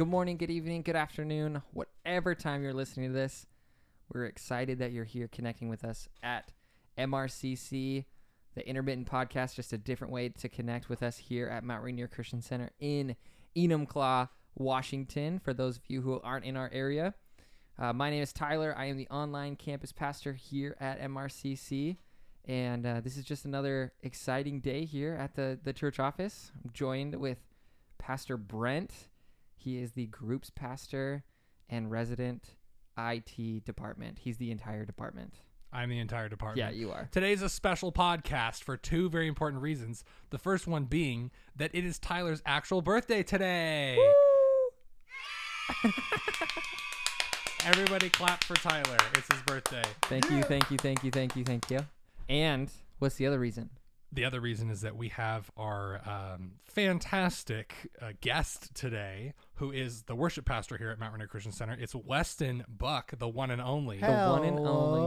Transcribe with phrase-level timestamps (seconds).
[0.00, 3.44] Good morning, good evening, good afternoon, whatever time you're listening to this.
[4.10, 6.52] We're excited that you're here connecting with us at
[6.96, 8.06] MRCC,
[8.54, 12.08] the Intermittent Podcast, just a different way to connect with us here at Mount Rainier
[12.08, 13.14] Christian Center in
[13.54, 17.12] Enumclaw, Washington, for those of you who aren't in our area.
[17.78, 18.74] Uh, my name is Tyler.
[18.78, 21.98] I am the online campus pastor here at MRCC.
[22.46, 26.52] And uh, this is just another exciting day here at the, the church office.
[26.64, 27.36] I'm joined with
[27.98, 28.92] Pastor Brent.
[29.60, 31.22] He is the group's pastor
[31.68, 32.56] and resident
[32.96, 34.20] IT department.
[34.20, 35.34] He's the entire department.
[35.70, 36.58] I'm the entire department.
[36.58, 37.10] Yeah, you are.
[37.12, 40.02] Today's a special podcast for two very important reasons.
[40.30, 43.98] The first one being that it is Tyler's actual birthday today.
[47.66, 48.96] Everybody clap for Tyler.
[49.12, 49.84] It's his birthday.
[50.04, 51.80] Thank you, thank you, thank you, thank you, thank you.
[52.30, 53.68] And what's the other reason?
[54.12, 60.02] The other reason is that we have our um, fantastic uh, guest today, who is
[60.02, 61.76] the worship pastor here at Mount Rainier Christian Center.
[61.78, 63.98] It's Weston Buck, the one and only.
[63.98, 65.00] The one and only-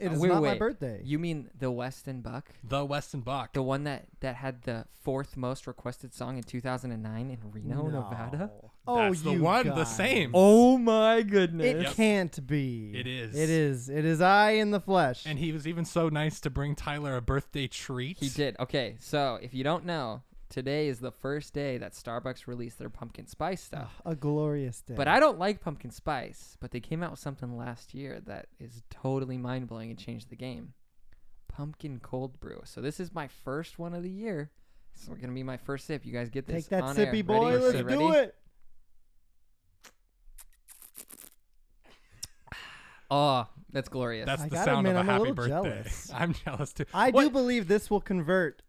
[0.00, 0.10] Hello.
[0.10, 1.00] It Uh, is wait, not my birthday.
[1.04, 2.48] You mean the Weston Buck?
[2.64, 3.52] The Weston Buck.
[3.52, 8.50] The one that, that had the fourth most requested song in 2009 in Reno, Nevada?
[8.86, 9.96] Oh, That's the you one, the guys.
[9.96, 10.30] same.
[10.34, 11.66] Oh my goodness.
[11.66, 11.94] It Yep.
[11.94, 12.92] can't be.
[12.94, 13.36] It is.
[13.36, 13.88] It is.
[13.88, 15.24] It is I in the flesh.
[15.26, 18.18] And he was even so nice to bring Tyler a birthday treat.
[18.18, 18.56] He did.
[18.58, 22.90] Okay, so if you don't know, today is the first day that Starbucks released their
[22.90, 24.02] pumpkin spice ah, stuff.
[24.04, 24.94] a glorious day.
[24.96, 28.48] But I don't like pumpkin spice, but they came out with something last year that
[28.58, 30.74] is totally mind blowing and changed the game.
[31.48, 32.60] Pumpkin cold brew.
[32.64, 34.50] So this is my first one of the year.
[34.94, 36.04] This is gonna be my first sip.
[36.04, 36.64] You guys get this.
[36.64, 37.06] take that on air.
[37.06, 37.52] sippy boy.
[37.52, 37.62] Ready?
[37.64, 37.98] Let's Ready?
[37.98, 38.34] do it.
[43.10, 44.26] Oh, that's glorious.
[44.26, 45.50] That's I the gotta sound admit, of a I'm a happy little birthday.
[45.50, 46.12] jealous.
[46.14, 46.84] I'm jealous too.
[46.92, 48.62] I What- do believe this will convert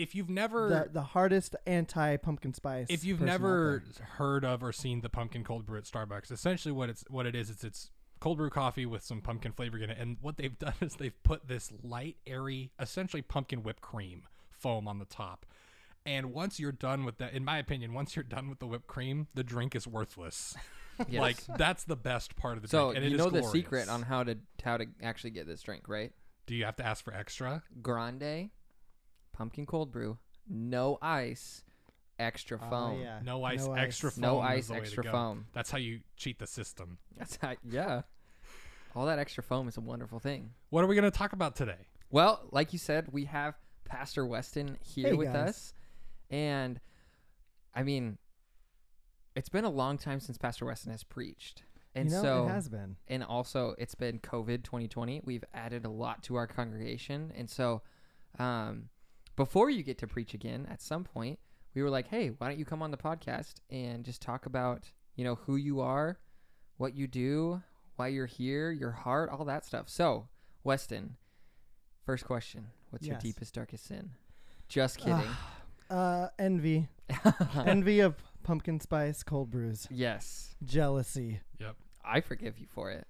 [0.00, 2.86] If you've never, the, the hardest anti pumpkin spice.
[2.88, 3.82] if you've never
[4.16, 7.34] heard of or seen the pumpkin cold brew at Starbucks, essentially what it's what it
[7.34, 7.90] is, it's it's
[8.20, 9.98] cold brew coffee with some pumpkin flavoring in it.
[9.98, 14.86] And what they've done is they've put this light, airy, essentially pumpkin whipped cream foam
[14.86, 15.46] on the top.
[16.06, 18.86] And once you're done with that, in my opinion, once you're done with the whipped
[18.86, 20.54] cream, the drink is worthless.
[21.08, 21.22] Yes.
[21.22, 22.96] Like that's the best part of the so drink.
[22.96, 23.52] And it you is know the glorious.
[23.52, 26.12] secret on how to how to actually get this drink, right?
[26.46, 27.62] Do you have to ask for extra?
[27.80, 28.50] Grande,
[29.40, 31.64] pumpkin cold brew, no ice,
[32.18, 33.00] extra Oh, foam.
[33.00, 33.20] yeah.
[33.24, 34.14] No ice, No extra ice.
[34.16, 34.20] foam.
[34.22, 35.10] No is ice, the way to extra go.
[35.12, 35.46] foam.
[35.54, 36.98] That's how you cheat the system.
[37.16, 38.02] That's how, yeah.
[38.94, 40.50] All that extra foam is a wonderful thing.
[40.68, 41.86] What are we going to talk about today?
[42.10, 43.54] Well, like you said, we have
[43.86, 45.48] Pastor Weston here Hey, with guys.
[45.48, 45.72] us.
[46.28, 46.78] And
[47.74, 48.18] I mean,
[49.34, 51.62] it's been a long time since Pastor Weston has preached.
[51.94, 52.96] And you know, so it has been.
[53.08, 55.22] and also it's been COVID 2020.
[55.24, 57.32] We've added a lot to our congregation.
[57.34, 57.80] And so
[58.38, 58.90] um,
[59.40, 61.38] before you get to preach again at some point,
[61.74, 64.90] we were like, hey, why don't you come on the podcast and just talk about,
[65.16, 66.18] you know, who you are,
[66.76, 67.62] what you do,
[67.96, 69.88] why you're here, your heart, all that stuff.
[69.88, 70.28] So,
[70.62, 71.16] Weston,
[72.04, 74.10] first question What's your deepest, darkest sin?
[74.68, 75.30] Just kidding.
[75.88, 76.88] Uh, envy.
[77.64, 79.88] envy of pumpkin spice cold brews.
[79.90, 80.54] yes.
[80.62, 81.40] Jealousy.
[81.58, 81.76] Yep.
[82.04, 83.06] I forgive you for it.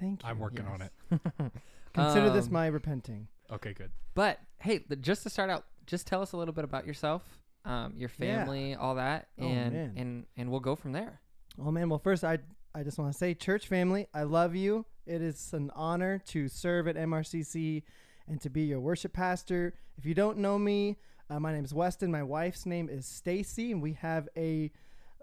[0.00, 0.30] Thank you.
[0.30, 0.92] I'm working on it.
[1.92, 3.28] Consider this Um, my repenting.
[3.52, 3.90] Okay, good.
[4.14, 7.22] But hey, th- just to start out, just tell us a little bit about yourself,
[7.64, 8.44] um, your Yeah.
[8.44, 9.92] family, all that, Oh, and man.
[9.96, 11.20] and and we'll go from there.
[11.58, 12.38] Oh man, well first I
[12.74, 14.84] I just want to say church family, I love you.
[15.06, 17.82] It is an honor to serve at MRCC
[18.28, 19.74] and to be your worship pastor.
[19.96, 20.98] If you don't know me,
[21.30, 22.10] uh, my name is Weston.
[22.10, 24.70] My wife's name is Stacy and we have a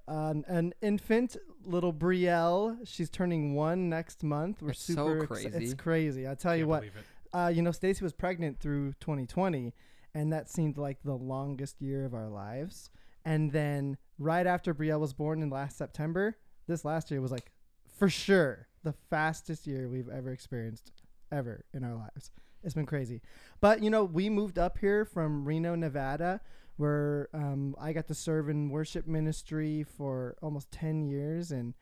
[0.08, 2.78] uh, an infant little Brielle.
[2.88, 4.62] She's turning 1 next month.
[4.62, 5.48] We're It's so super exci- crazy.
[5.66, 6.28] it's crazy.
[6.28, 6.80] I tell you Can't what.
[6.82, 7.06] believe it.
[7.36, 9.74] Uh, you know, Stacy was pregnant through 2020,
[10.14, 12.90] and that seemed like the longest year of our lives.
[13.26, 17.52] And then right after Brielle was born in last September, this last year was like
[18.00, 20.94] for sure the fastest year we've ever experienced
[21.30, 22.32] ever in our lives.
[22.64, 23.22] It's been crazy.
[23.60, 26.40] But you know, we moved up here from Reno, Nevada,
[26.78, 31.74] where um, I got to serve in worship ministry for almost 10 years and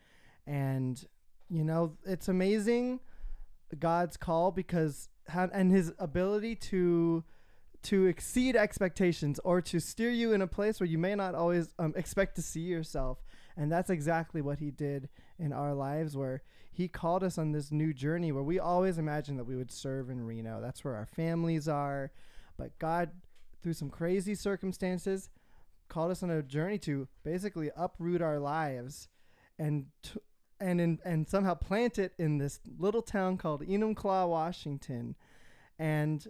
[0.48, 1.06] and
[1.48, 3.02] you know, it's amazing
[3.78, 7.24] God's call because and his ability to
[7.84, 11.74] to exceed expectations or to steer you in a place where you may not always
[11.78, 13.22] um, expect to see yourself.
[13.58, 17.72] And that's exactly what he did in our lives where he called us on this
[17.72, 20.62] new journey where we always imagined that we would serve in Reno.
[20.62, 22.12] That's where our families are.
[22.58, 23.12] But God
[23.62, 25.30] through some crazy circumstances
[25.88, 29.08] called us on a journey to basically uproot our lives
[29.60, 29.86] and
[30.64, 35.16] and in, and somehow plant it in this little town called Enumclaw, Washington.
[35.78, 36.26] And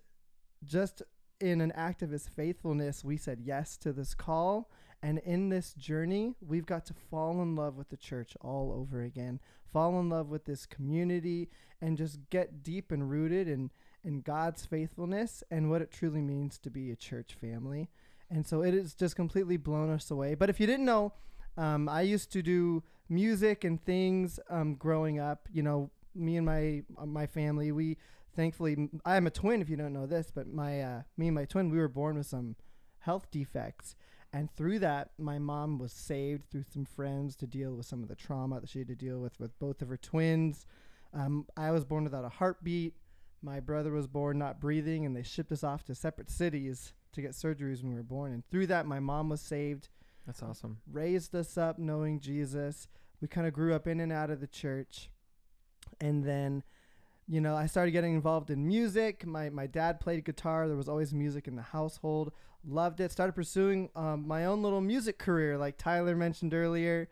[0.63, 1.03] just
[1.39, 4.71] in an act of his faithfulness, we said yes to this call.
[5.03, 9.03] And in this journey, we've got to fall in love with the church all over
[9.03, 9.39] again,
[9.71, 13.69] fall in love with this community, and just get deep and rooted in,
[14.03, 17.89] in God's faithfulness and what it truly means to be a church family.
[18.31, 20.33] And so it has just completely blown us away.
[20.33, 21.13] But if you didn't know,
[21.56, 25.47] um, I used to do music and things um, growing up.
[25.51, 27.97] You know, me and my uh, my family, we
[28.35, 29.61] thankfully I am a twin.
[29.61, 32.17] If you don't know this, but my uh, me and my twin, we were born
[32.17, 32.55] with some
[33.00, 33.95] health defects,
[34.31, 38.09] and through that, my mom was saved through some friends to deal with some of
[38.09, 40.65] the trauma that she had to deal with with both of her twins.
[41.13, 42.95] Um, I was born without a heartbeat.
[43.41, 47.21] My brother was born not breathing, and they shipped us off to separate cities to
[47.21, 48.31] get surgeries when we were born.
[48.31, 49.89] And through that, my mom was saved,
[50.25, 50.78] That's awesome.
[50.92, 52.88] raised us up knowing Jesus.
[53.22, 55.10] We kind of grew up in and out of the church.
[56.00, 56.64] And then,
[57.28, 59.25] you know, I started getting involved in music.
[59.25, 60.68] My, my dad played guitar.
[60.68, 62.31] There was always music in the household.
[62.66, 63.12] Loved it.
[63.12, 67.10] Started pursuing um, my own little music career, like Tyler mentioned earlier.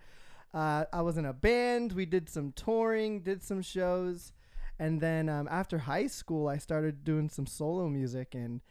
[0.54, 1.94] Uh, I was in a band.
[1.94, 4.32] We did some touring, did some shows.
[4.80, 8.62] And then um, after high school, I started doing some solo music and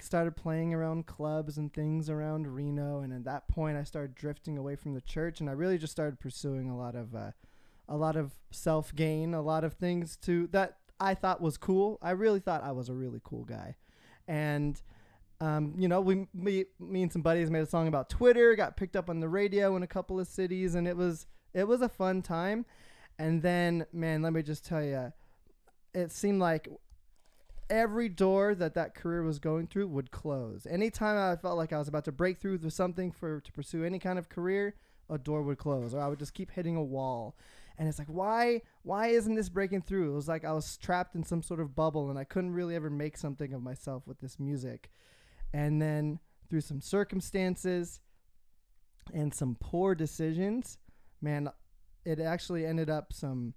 [0.00, 3.00] started playing around clubs and things around Reno.
[3.00, 5.92] And at that point, I started drifting away from the church, and I really just
[5.92, 7.32] started pursuing a lot of, uh,
[7.88, 11.98] a lot of self gain, a lot of things to that I thought was cool.
[12.02, 13.76] I really thought I was a really cool guy,
[14.28, 14.80] and.
[15.42, 18.76] Um, you know, we me, me and some buddies made a song about Twitter, got
[18.76, 21.80] picked up on the radio in a couple of cities, and it was it was
[21.80, 22.66] a fun time.
[23.18, 25.14] And then, man, let me just tell you,
[25.94, 26.68] it seemed like
[27.70, 30.66] every door that that career was going through would close.
[30.68, 33.84] Anytime I felt like I was about to break through with something for to pursue
[33.84, 34.74] any kind of career,
[35.08, 37.36] a door would close, or I would just keep hitting a wall.
[37.78, 40.12] And it's like, why why isn't this breaking through?
[40.12, 42.74] It was like I was trapped in some sort of bubble, and I couldn't really
[42.74, 44.90] ever make something of myself with this music.
[45.52, 46.18] And then
[46.48, 48.00] through some circumstances
[49.14, 50.78] and some poor decisions,
[51.22, 51.48] man,
[52.04, 53.54] it actually ended up some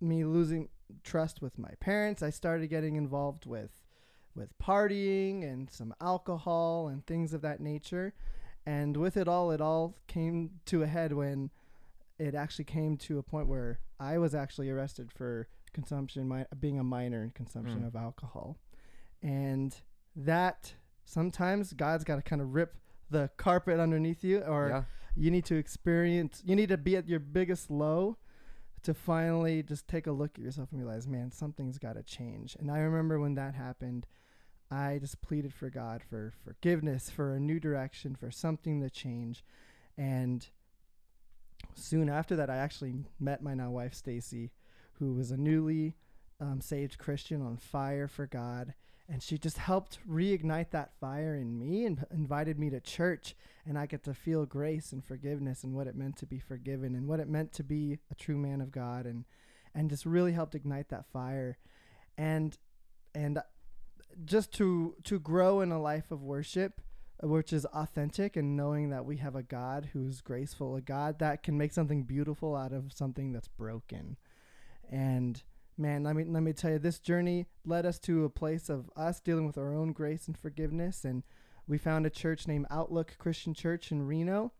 [0.00, 0.68] me losing
[1.04, 2.22] trust with my parents.
[2.22, 3.70] I started getting involved with
[4.34, 8.14] with partying and some alcohol and things of that nature.
[8.64, 11.50] And with it all, it all came to a head when
[12.18, 16.78] it actually came to a point where I was actually arrested for consumption, my, being
[16.78, 17.86] a minor in consumption Mm.
[17.88, 18.58] of alcohol.
[19.22, 19.74] And
[20.14, 20.74] that
[21.04, 22.76] sometimes God's got to kind of rip
[23.10, 24.82] the carpet underneath you, or yeah.
[25.16, 28.18] you need to experience, you need to be at your biggest low
[28.82, 32.56] to finally just take a look at yourself and realize, man, something's got to change.
[32.58, 34.06] And I remember when that happened,
[34.70, 39.44] I just pleaded for God for forgiveness, for a new direction, for something to change.
[39.96, 40.46] And
[41.74, 44.52] soon after that, I actually met my now wife, Stacy,
[44.94, 45.94] who was a newly
[46.40, 48.74] um, saved Christian on fire for God.
[49.10, 53.34] And she just helped reignite that fire in me and invited me to church.
[53.64, 56.94] And I get to feel grace and forgiveness and what it meant to be forgiven
[56.94, 59.24] and what it meant to be a true man of God and,
[59.74, 61.56] and just really helped ignite that fire.
[62.18, 62.58] And,
[63.14, 63.38] and
[64.26, 66.82] just to, to grow in a life of worship,
[67.22, 71.42] which is authentic and knowing that we have a God who's graceful, a God that
[71.42, 74.16] can make something beautiful out of something that's broken.
[74.90, 75.42] And
[75.78, 78.90] man, let me let me tell you, this journey led us to a place of
[78.96, 81.04] us dealing with our own grace and forgiveness.
[81.04, 81.22] And
[81.66, 84.52] we found a church named Outlook Christian Church in Reno.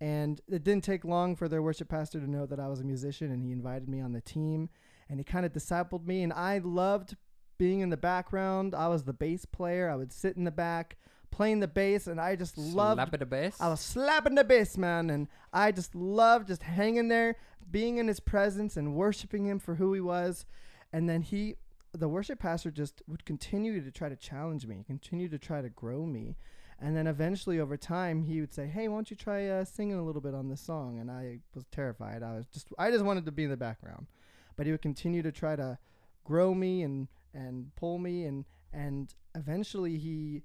[0.00, 2.84] And it didn't take long for their worship pastor to know that I was a
[2.84, 4.68] musician, and he invited me on the team,
[5.08, 6.24] and he kind of discipled me.
[6.24, 7.16] And I loved
[7.56, 8.74] being in the background.
[8.74, 9.88] I was the bass player.
[9.88, 10.96] I would sit in the back
[11.32, 13.56] playing the bass, and I just loved Slap it a bass.
[13.60, 17.36] I was slapping the bass, man, and I just loved just hanging there,
[17.68, 20.46] being in his presence and worshiping him for who he was.
[20.92, 21.56] And then he,
[21.92, 25.70] the worship pastor, just would continue to try to challenge me, continue to try to
[25.70, 26.36] grow me.
[26.78, 29.98] And then eventually, over time, he would say, "Hey, why don't you try uh, singing
[29.98, 32.22] a little bit on this song?" And I was terrified.
[32.22, 34.06] I was just, I just wanted to be in the background.
[34.56, 35.78] But he would continue to try to
[36.24, 40.42] grow me and and pull me, and and eventually he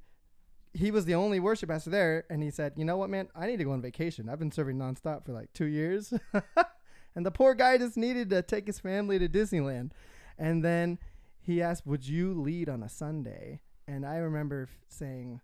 [0.78, 3.30] he was the only worship pastor there, and he said, "You know what, man?
[3.36, 4.30] I need to go on vacation.
[4.30, 6.14] I've been serving nonstop for like two years,
[7.16, 9.92] and the poor guy just needed to take his family to Disneyland."
[10.38, 11.00] And then
[11.40, 15.42] he asked, "Would you lead on a Sunday?" And I remember saying,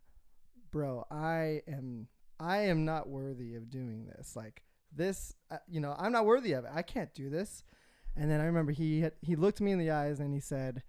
[0.71, 2.07] "Bro, I am
[2.39, 4.35] I am not worthy of doing this.
[4.35, 4.63] Like
[4.95, 6.71] this, uh, you know, I'm not worthy of it.
[6.73, 7.63] I can't do this."
[8.15, 10.83] And then I remember he had, he looked me in the eyes and he said,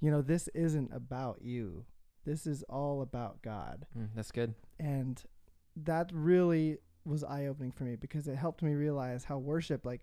[0.00, 1.86] "You know, this isn't about you.
[2.26, 4.54] This is all about God." Mm, that's good.
[4.78, 5.22] and
[5.76, 10.02] that really was eye opening for me because it helped me realize how worship like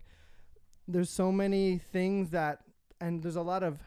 [0.88, 2.60] there's so many things that
[3.00, 3.78] and there's a lot of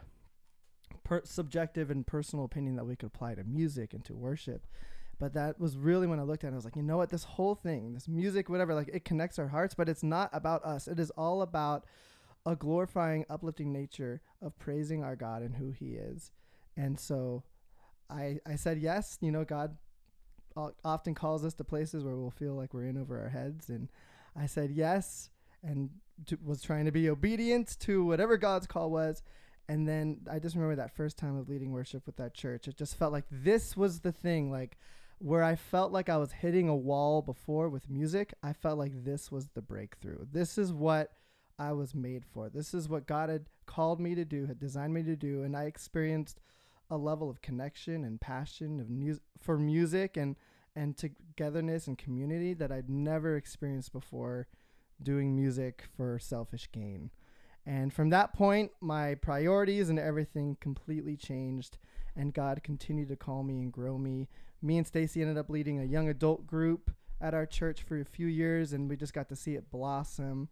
[1.04, 4.66] per- subjective and personal opinion that we could apply to music and to worship
[5.18, 6.52] But that was really when I looked at it.
[6.52, 7.10] I was like, you know what?
[7.10, 10.64] This whole thing, this music, whatever, like it connects our hearts, but it's not about
[10.64, 10.86] us.
[10.86, 11.86] It is all about
[12.46, 16.30] a glorifying, uplifting nature of praising our God and who He is.
[16.76, 17.42] And so
[18.10, 19.18] I, I said yes.
[19.20, 19.76] You know, God
[20.56, 23.68] uh, often calls us to places where we'll feel like we're in over our heads.
[23.68, 23.88] And
[24.36, 25.30] I said yes
[25.62, 25.90] and
[26.26, 29.22] to, was trying to be obedient to whatever God's call was.
[29.68, 32.68] And then I just remember that first time of leading worship with that church.
[32.68, 34.78] It just felt like this was the thing, like
[35.18, 38.32] where I felt like I was hitting a wall before with music.
[38.42, 40.26] I felt like this was the breakthrough.
[40.32, 41.12] This is what
[41.58, 42.48] I was made for.
[42.48, 45.42] This is what God had called me to do, had designed me to do.
[45.42, 46.40] And I experienced
[46.90, 50.36] a level of connection and passion of mu- for music and
[50.76, 54.46] and togetherness and community that I'd never experienced before
[55.02, 57.10] doing music for selfish gain.
[57.66, 61.78] And from that point, my priorities and everything completely changed,
[62.16, 64.28] and God continued to call me and grow me.
[64.62, 66.90] Me and Stacy ended up leading a young adult group
[67.20, 70.48] at our church for a few years, and we just got to see it blossom.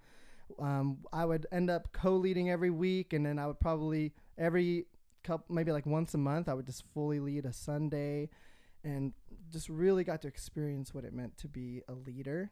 [0.61, 4.87] Um, I would end up co-leading every week, and then I would probably every
[5.27, 8.31] couple, maybe like once a month, I would just fully lead a Sunday,
[8.85, 9.13] and
[9.51, 12.51] just really got to experience what it meant to be a leader.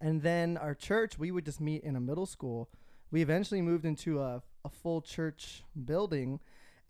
[0.00, 2.70] And then our church, we would just meet in a middle school.
[3.10, 6.40] We eventually moved into a, a full church building,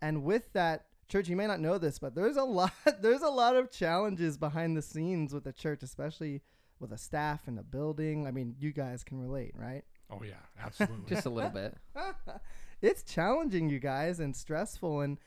[0.01, 3.29] and with that church, you may not know this, but there's a lot there's a
[3.29, 6.41] lot of challenges behind the scenes with the church, especially
[6.79, 8.27] with a staff and a building.
[8.27, 9.83] I mean, you guys can relate, right?
[10.09, 10.33] Oh yeah,
[10.63, 11.05] absolutely.
[11.09, 11.77] Just a little bit.
[12.85, 15.01] it's challenging, you guys, and stressful.
[15.01, 15.17] And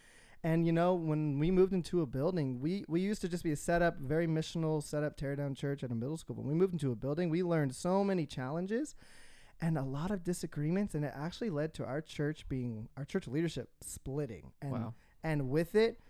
[0.45, 3.53] and you know, when we moved into a building, we we used to just be
[3.53, 6.37] a setup, very missional setup, tear down church at a middle school.
[6.37, 8.95] When we moved into a building, we learned so many challenges
[9.61, 13.27] and a lot of disagreements, and it actually led to our church being our church
[13.27, 14.53] leadership splitting.
[14.63, 14.95] And Wow.
[15.23, 16.01] and with it.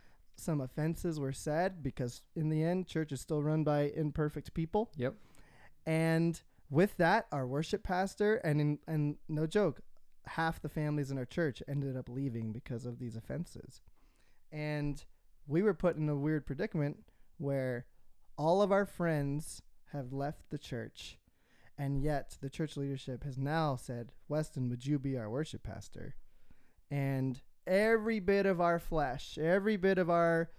[0.40, 4.88] Some offenses were said because, in the end, church is still run by imperfect people.
[4.94, 5.16] Yep.
[5.84, 6.40] And
[6.70, 9.80] with that, our worship pastor and in, and no joke,
[10.28, 13.82] half the families in our church ended up leaving because of these offenses.
[14.52, 15.04] And
[15.46, 16.98] we were put in a weird predicament
[17.38, 17.86] where
[18.36, 21.18] all of our friends have left the church
[21.78, 26.16] and yet the church leadership has now said, "Weston, would you be our worship pastor?"
[26.90, 30.50] And every bit of our flesh, every bit of our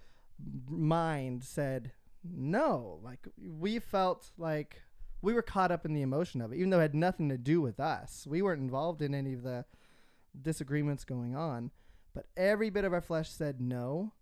[0.66, 1.92] mind said
[2.24, 3.00] no.
[3.02, 4.82] Like we felt like
[5.22, 7.38] we were caught up in the emotion of it, even though it had nothing to
[7.38, 8.26] do with us.
[8.28, 9.64] We weren't involved in any of the
[10.40, 11.70] disagreements going on,
[12.14, 14.12] but every bit of our flesh said no.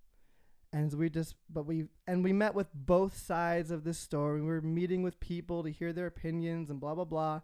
[0.73, 4.43] And we just, but we, and we met with both sides of this story.
[4.43, 7.41] We were meeting with people to hear their opinions and blah, blah, blah.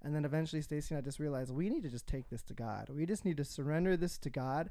[0.00, 2.54] And then eventually Stacy and I just realized we need to just take this to
[2.54, 2.88] God.
[2.88, 4.70] We just need to surrender this to God.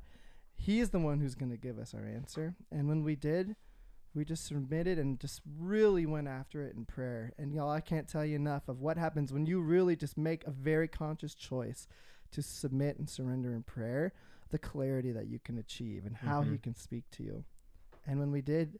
[0.55, 2.55] He is the one who's going to give us our answer.
[2.71, 3.55] And when we did,
[4.13, 7.31] we just submitted and just really went after it in prayer.
[7.37, 10.45] And y'all, I can't tell you enough of what happens when you really just make
[10.45, 11.87] a very conscious choice
[12.31, 14.13] to submit and surrender in prayer,
[14.49, 16.63] the clarity that you can achieve and how He Mhm.
[16.63, 17.45] can speak to you.
[18.05, 18.79] And when we did,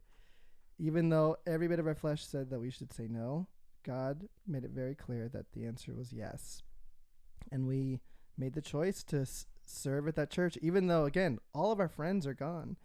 [0.78, 3.46] even though every bit of our flesh said that we should say no,
[3.84, 6.62] God made it very clear that the answer was yes.
[7.50, 8.00] And we
[8.36, 11.88] made the choice to s- serve at that church, even though, again, all of our
[11.88, 12.76] friends are gone.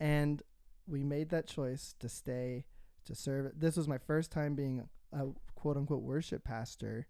[0.00, 0.42] And
[0.88, 2.64] we made that choice to stay,
[3.04, 3.52] to serve.
[3.56, 7.06] This was my first time being a quote unquote worship pastor.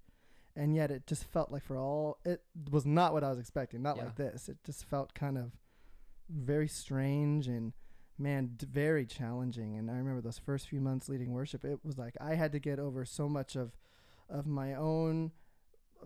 [0.56, 3.80] And yet it just felt like for all, it was not what I was expecting,
[3.82, 4.04] not Yeah.
[4.04, 4.48] like this.
[4.48, 5.52] It just felt kind of
[6.28, 7.72] very strange and
[8.18, 11.96] man d- very challenging and i remember those first few months leading worship it was
[11.96, 13.76] like i had to get over so much of
[14.28, 15.30] of my own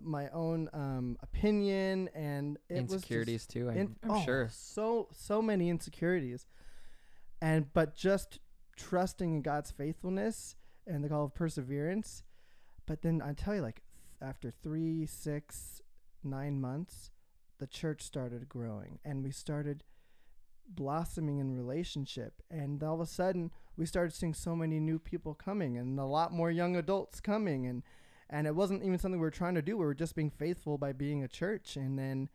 [0.01, 3.69] my own um opinion and it was just Insecurities too.
[3.69, 4.47] I'm, in- I'm oh, sure.
[4.51, 6.45] so so many insecurities
[7.43, 8.39] and but just
[8.77, 10.55] trusting in god's faithfulness
[10.87, 12.23] and the call of perseverance.
[12.85, 13.83] But then i tell you like
[14.21, 15.81] after three six
[16.23, 17.11] nine months
[17.59, 19.83] the church started growing and we started
[20.67, 22.41] blossoming in relationship.
[22.49, 26.05] And all of a sudden we started seeing so many new people coming and a
[26.05, 27.65] lot more young adults coming.
[27.65, 27.83] And
[28.29, 29.77] and it wasn't even something we were trying to do.
[29.77, 31.75] We were just being faithful by being a church.
[31.75, 32.29] And then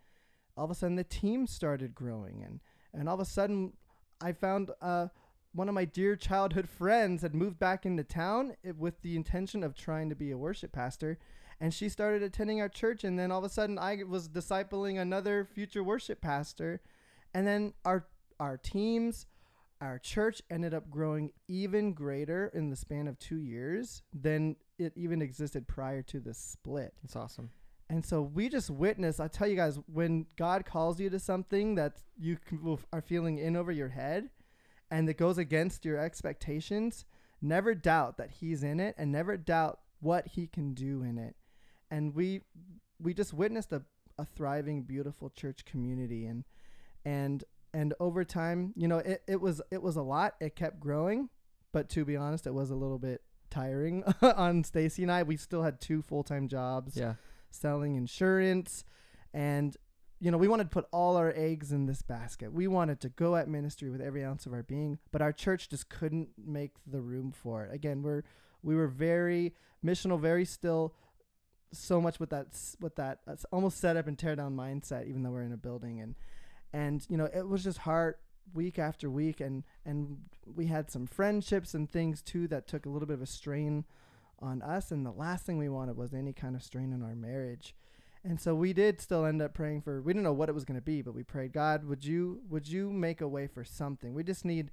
[0.56, 2.42] all of a sudden the team started growing.
[2.44, 2.60] And
[2.92, 3.72] and all of a sudden
[4.20, 5.08] i found uh
[5.52, 9.74] one of my dear childhood friends had moved back into town with the intention of
[9.74, 11.18] trying to be a worship pastor
[11.60, 15.00] and she started attending our church and then all of a sudden i was discipling
[15.00, 16.80] another future worship pastor
[17.34, 18.06] and then our
[18.38, 19.26] our teams
[19.80, 24.92] our church ended up growing even greater in the span of two years than it
[24.96, 27.50] even existed prior to the split It's awesome.
[27.90, 29.20] And so we just witnessed.
[29.20, 32.38] I tell you guys, when God calls you to something that you
[32.92, 34.28] are feeling in over your head,
[34.90, 37.04] and that goes against your expectations,
[37.40, 41.36] never doubt that he's in it and never doubt what he can do in it.
[41.90, 42.42] And we
[43.00, 43.82] we just witnessed a,
[44.18, 46.44] a thriving, beautiful church community and
[47.04, 50.34] and and over time, you know, it, it was it was a lot.
[50.40, 51.28] It kept growing,
[51.72, 55.22] but to be honest, it was a little bit tiring on Stacy and I.
[55.22, 57.14] We still had two full time jobs Yeah.
[57.50, 58.84] Selling insurance.
[59.32, 59.76] And
[60.20, 62.52] you know we wanted to put all our eggs in this basket.
[62.52, 65.68] We wanted to go at ministry with every ounce of our being but our church
[65.68, 67.74] just couldn't make the room for it.
[67.74, 68.22] Again we're
[68.62, 70.94] we were very missional very still
[71.72, 72.46] so much with that
[72.80, 75.56] with that uh, almost set up and tear down mindset even though we're in a
[75.56, 76.00] building.
[76.00, 76.14] And
[76.72, 78.16] and you know it was just hard
[78.54, 82.88] week after week and and we had some friendships and things too that took a
[82.88, 83.84] little bit of a strain
[84.40, 87.14] on us and the last thing we wanted was any kind of strain on our
[87.14, 87.74] marriage.
[88.24, 90.64] And so we did still end up praying for we didn't know what it was
[90.64, 93.64] going to be but we prayed god would you would you make a way for
[93.64, 94.14] something?
[94.14, 94.70] We just need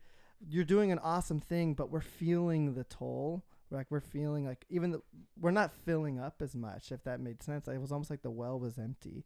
[0.48, 3.44] you're doing an awesome thing but we're feeling the toll.
[3.72, 5.02] Like we're feeling like even the,
[5.40, 7.68] we're not filling up as much if that made sense.
[7.68, 9.26] It was almost like the well was empty.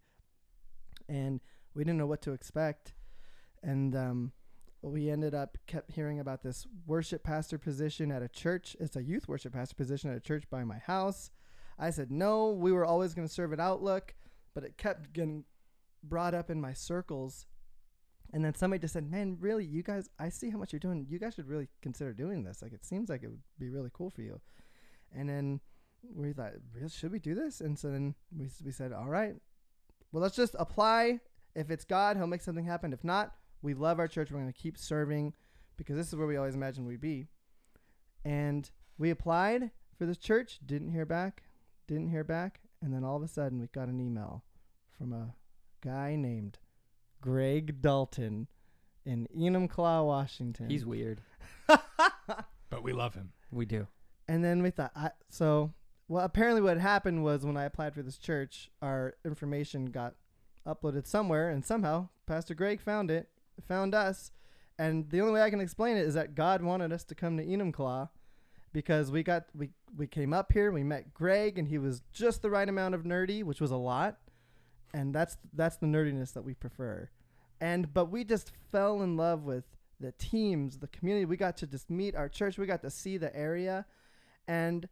[1.07, 1.39] And
[1.73, 2.93] we didn't know what to expect.
[3.63, 4.31] And um
[4.81, 9.03] we ended up kept hearing about this worship pastor position at a church it's a
[9.03, 11.31] youth worship pastor position at a church by my house
[11.79, 12.51] I said no.
[12.51, 14.13] We were always going to serve at Outlook,
[14.53, 15.45] but it kept getting
[16.03, 17.45] brought up in my circles.
[18.31, 20.09] And then somebody just said, "Man, really, you guys?
[20.19, 21.07] I see how much you're doing.
[21.09, 22.61] You guys should really consider doing this.
[22.61, 24.41] Like, it seems like it would be really cool for you."
[25.15, 25.61] And then
[26.03, 29.35] we thought, "Really, should we do this?" And so then we we said, "All right,
[30.11, 31.21] well, let's just apply.
[31.55, 32.93] If it's God, He'll make something happen.
[32.93, 34.31] If not, we love our church.
[34.31, 35.33] We're going to keep serving
[35.77, 37.27] because this is where we always imagined we'd be."
[38.25, 41.43] And we applied for this church, didn't hear back
[41.89, 44.43] didn't hear back, and then all of a sudden we got an email
[44.95, 45.33] from a
[45.81, 46.59] guy named
[47.19, 48.47] Greg Dalton
[49.05, 50.69] in Enumclaw, Washington.
[50.69, 51.21] He's weird.
[52.69, 53.31] But we love him.
[53.51, 53.87] We do.
[54.27, 55.73] and then we thought, I, so
[56.07, 60.13] well, apparently what happened was when I applied for this church, our information got
[60.67, 63.29] uploaded somewhere, and somehow Pastor Greg found it,
[63.61, 64.31] found us,
[64.77, 67.37] and the only way I can explain it is that God wanted us to come
[67.37, 68.09] to Enumclaw
[68.71, 72.41] because we got we we came up here, we met Greg, and he was just
[72.41, 74.17] the right amount of nerdy, which was a lot,
[74.93, 77.09] and that's that's the nerdiness that we prefer,
[77.59, 79.65] and but we just fell in love with
[79.99, 81.25] the teams, the community.
[81.25, 83.85] We got to just meet our church, we got to see the area,
[84.47, 84.87] and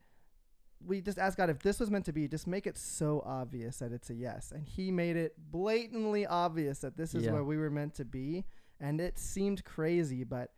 [0.86, 3.78] we just asked God if this was meant to be, just make it so obvious
[3.78, 7.32] that it's a yes, and He made it blatantly obvious that this is Yeah.
[7.34, 8.44] where we were meant to be,
[8.80, 10.52] and it seemed crazy, but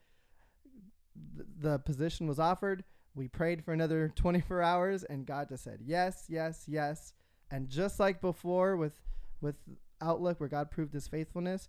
[1.36, 2.84] th- the position was offered.
[3.16, 7.14] We prayed for another 24 hours, and God just said yes, yes, yes.
[7.52, 8.94] And just like before with
[9.42, 9.56] with
[10.02, 11.68] Outlook, where God proved His faithfulness,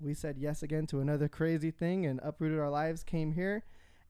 [0.00, 3.02] we said yes again to another crazy thing and uprooted our lives.
[3.02, 3.64] Came here,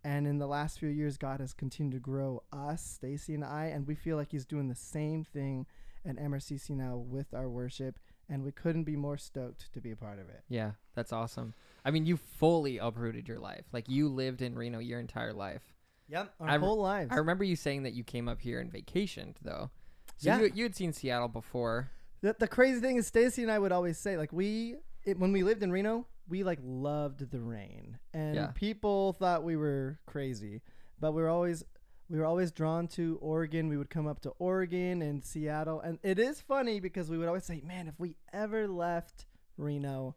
[0.05, 3.67] and in the last few years, God has continued to grow us, Stacy and I,
[3.67, 5.67] and we feel like He's doing the same thing
[6.05, 9.97] at MRCC now with our worship, and we couldn't be more stoked to be a
[9.97, 10.43] part of it.
[10.49, 11.55] Yeah, that's awesome.
[11.85, 13.65] I mean, you fully uprooted your life.
[13.73, 15.63] Like you lived in Reno your entire life.
[16.09, 17.11] Yep, our I whole lives.
[17.13, 19.71] I remember you saying that you came up here and vacationed though.
[20.19, 20.41] So Yeah.
[20.41, 21.91] you you had seen Seattle before.
[22.21, 25.33] The, the crazy thing is, Stacy and I would always say, like, we, it, when
[25.33, 28.47] we lived in Reno, we like loved the rain, and Yeah.
[28.55, 30.61] people thought we were crazy,
[31.01, 31.65] but we were always,
[32.09, 33.69] we were always drawn to Oregon.
[33.69, 37.27] We would come up to Oregon and Seattle, and it is funny because we would
[37.27, 40.15] always say, man, if we ever left Reno,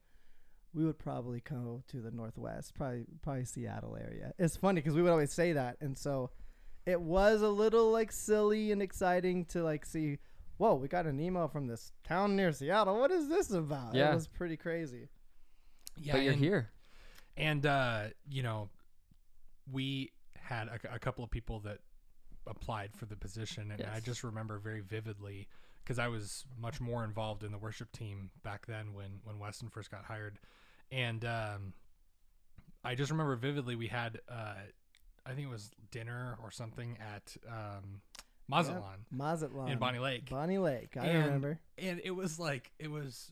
[0.75, 4.33] we would probably go to the Northwest, probably, probably Seattle area.
[4.37, 6.29] It's funny because we would always say that, and so
[6.85, 10.19] it was a little like silly and exciting to like see
[10.57, 12.99] whoa, we got an email from this town near Seattle.
[12.99, 13.93] What is this about?
[13.93, 14.11] Yeah.
[14.11, 15.09] It was pretty crazy.
[15.97, 16.69] Yeah, but you're and- here.
[17.37, 18.69] And uh, you know,
[19.69, 21.79] we had a, a couple of people that
[22.47, 25.49] applied for the position, and I just remember very vividly
[25.83, 29.67] because I was much more involved in the worship team back then when when Weston
[29.67, 30.39] first got hired,
[30.91, 31.73] and um,
[32.83, 34.53] I just remember vividly we had uh,
[35.25, 38.01] I think it was dinner or something at um,
[38.47, 39.69] Mazatlan Mazatlan.
[39.71, 40.95] in Bonney Lake, Bonney Lake.
[40.97, 41.59] I And- remember.
[41.77, 43.31] and it was like it was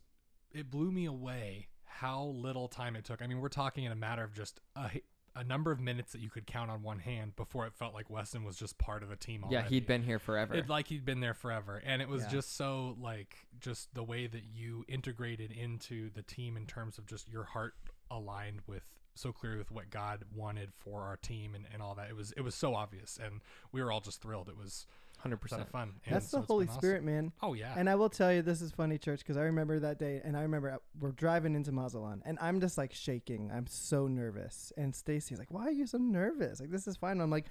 [0.52, 3.96] it blew me away how little time it took i mean we're talking in a
[3.96, 4.90] matter of just a,
[5.36, 8.10] a number of minutes that you could count on one hand before it felt like
[8.10, 9.56] weston was just part of the team already.
[9.56, 10.54] Yeah, he'd been here forever.
[10.54, 12.30] it, like he'd been there forever and it was Yeah.
[12.30, 17.06] just so like just the way that you integrated into the team in terms of
[17.06, 17.74] just your heart
[18.12, 18.84] aligned with
[19.16, 22.32] so clearly with what god wanted for our team and, and all that it was
[22.34, 23.42] it was so obvious and
[23.72, 24.86] we were all just thrilled it was
[25.24, 25.72] Hundred a ton of percent.
[25.72, 26.80] fun And That's so the it's Holy been awesome.
[26.82, 27.32] Spirit, man.
[27.42, 29.98] oh yeah And I will tell you, this is funny, church, because I remember that
[29.98, 33.50] day, and I remember uh, we're driving into Mazatlan, and I'm just like shaking.
[33.52, 34.72] I'm so nervous.
[34.78, 36.60] And Stacy's like, "Why are you so nervous?
[36.60, 37.46] Like this is fine." I'm like,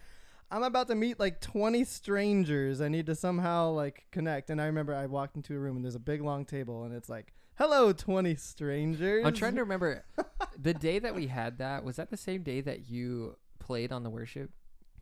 [0.51, 2.81] I'm about to meet like 20 strangers.
[2.83, 4.51] I need to somehow like connect.
[4.51, 6.95] And I remember I walked into a room and there's a big long table and
[6.95, 10.05] it's like, "Hello, 20 strangers." I'm trying to remember
[10.59, 11.85] the day that we had that.
[11.85, 14.51] Was that the same day that you played on the worship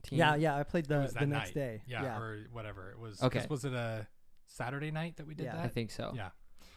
[0.02, 0.18] team?
[0.18, 0.56] Yeah, yeah.
[0.56, 1.54] I played it the was the next night.
[1.54, 1.82] day.
[1.86, 2.18] Yeah, yeah.
[2.18, 3.18] or whatever it was.
[3.18, 3.46] 'cause Okay.
[3.48, 4.06] Was it a
[4.46, 5.60] Saturday night that we did Yeah.
[5.62, 6.12] I think so.
[6.14, 6.30] Yeah.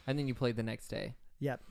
[0.08, 1.62] And then you played the next day, Yep.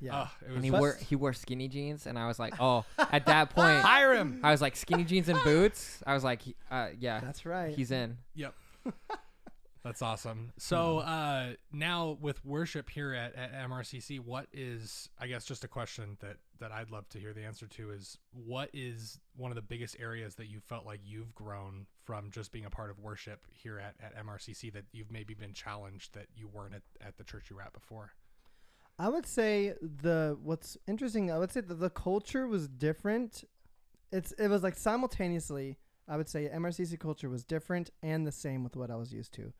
[0.00, 0.28] Yeah.
[0.42, 2.84] It was and he just- wore he wore skinny jeans, and I was like, oh,
[2.98, 4.40] at that point, hire him.
[4.42, 6.02] I was like skinny jeans and boots.
[6.06, 7.74] I was like, uh, yeah, That's right.
[7.74, 8.18] he's in.
[8.34, 8.54] Yep.
[9.86, 10.50] That's awesome.
[10.58, 15.68] So uh, now with worship here at, at MRCC, what is I guess just a
[15.68, 19.54] question that that I'd love to hear the answer to is what is one of
[19.54, 22.98] the biggest areas that you felt like you've grown from just being a part of
[22.98, 27.16] worship here at, at MRCC that you've maybe been challenged that you weren't at, at
[27.16, 28.10] the church you were at before?
[28.98, 31.30] I would say the what's interesting.
[31.30, 33.44] I would say that the culture was different.
[34.10, 35.78] It's it was like simultaneously.
[36.08, 39.32] I would say MRCC culture was different and the same with what I was used
[39.34, 39.52] to.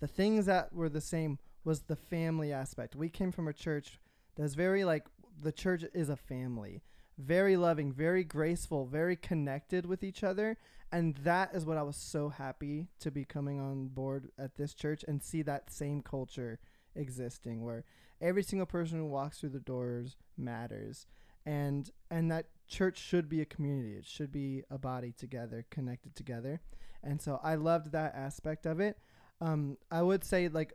[0.00, 2.94] The things that were the same was the family aspect.
[2.94, 3.98] We came from a church
[4.36, 5.06] that's very like
[5.42, 6.82] the church is a family,
[7.18, 10.56] very loving, very graceful, very connected with each other,
[10.92, 14.74] and that is what I was so happy to be coming on board at this
[14.74, 16.58] church and see that same culture
[16.94, 17.84] existing where
[18.20, 21.06] every single person who walks through the doors matters.
[21.44, 23.96] And and that church should be a community.
[23.96, 26.60] It should be a body together connected together.
[27.02, 28.98] And so i loved that aspect of it
[29.40, 30.72] um i would say like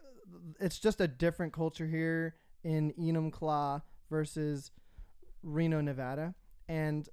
[0.60, 4.71] it's just a different culture here in enumclaw versus
[5.43, 6.36] reno nevada.
[6.67, 7.08] And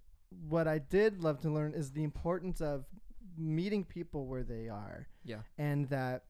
[0.48, 2.84] what i did love to learn is the importance of
[3.36, 5.08] meeting people where they are.
[5.24, 5.40] Yeah.
[5.56, 6.24] and that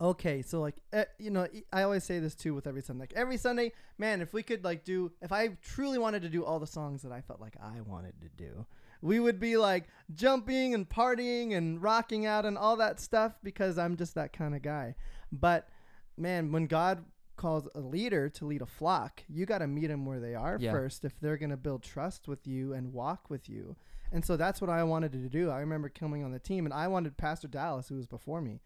[0.00, 3.00] okay so like eh, you know i always say this too with every sunday.
[3.04, 6.44] Like every sunday man if we could like do if i truly wanted to do
[6.44, 8.66] all the songs that i felt like i wanted to do
[9.02, 9.84] we would be like
[10.14, 14.54] jumping and partying and rocking out and all that stuff because i'm just that kind
[14.54, 14.94] of guy
[15.32, 15.68] but
[16.16, 17.04] man when god
[17.36, 20.56] calls a leader to lead a flock you got to meet them where they are
[20.60, 20.72] Yeah.
[20.72, 23.76] first if they're going to build trust with you and walk with you
[24.10, 26.74] and so that's what i wanted to do i remember coming on the team and
[26.74, 28.60] i wanted pastor dallas who was before me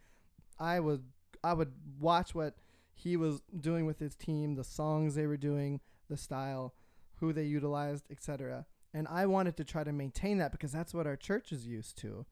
[0.59, 1.01] I was
[1.43, 2.55] I would watch what
[2.95, 6.75] he was doing with his team, the songs they were doing, the style,
[7.17, 8.67] who they utilized, etc.
[8.95, 11.97] And I wanted to try to maintain that because that's what our church is used
[11.99, 12.27] to.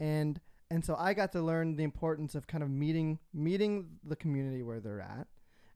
[0.00, 0.40] And
[0.70, 4.62] and so I got to learn the importance of kind of meeting meeting the community
[4.62, 5.26] where they're at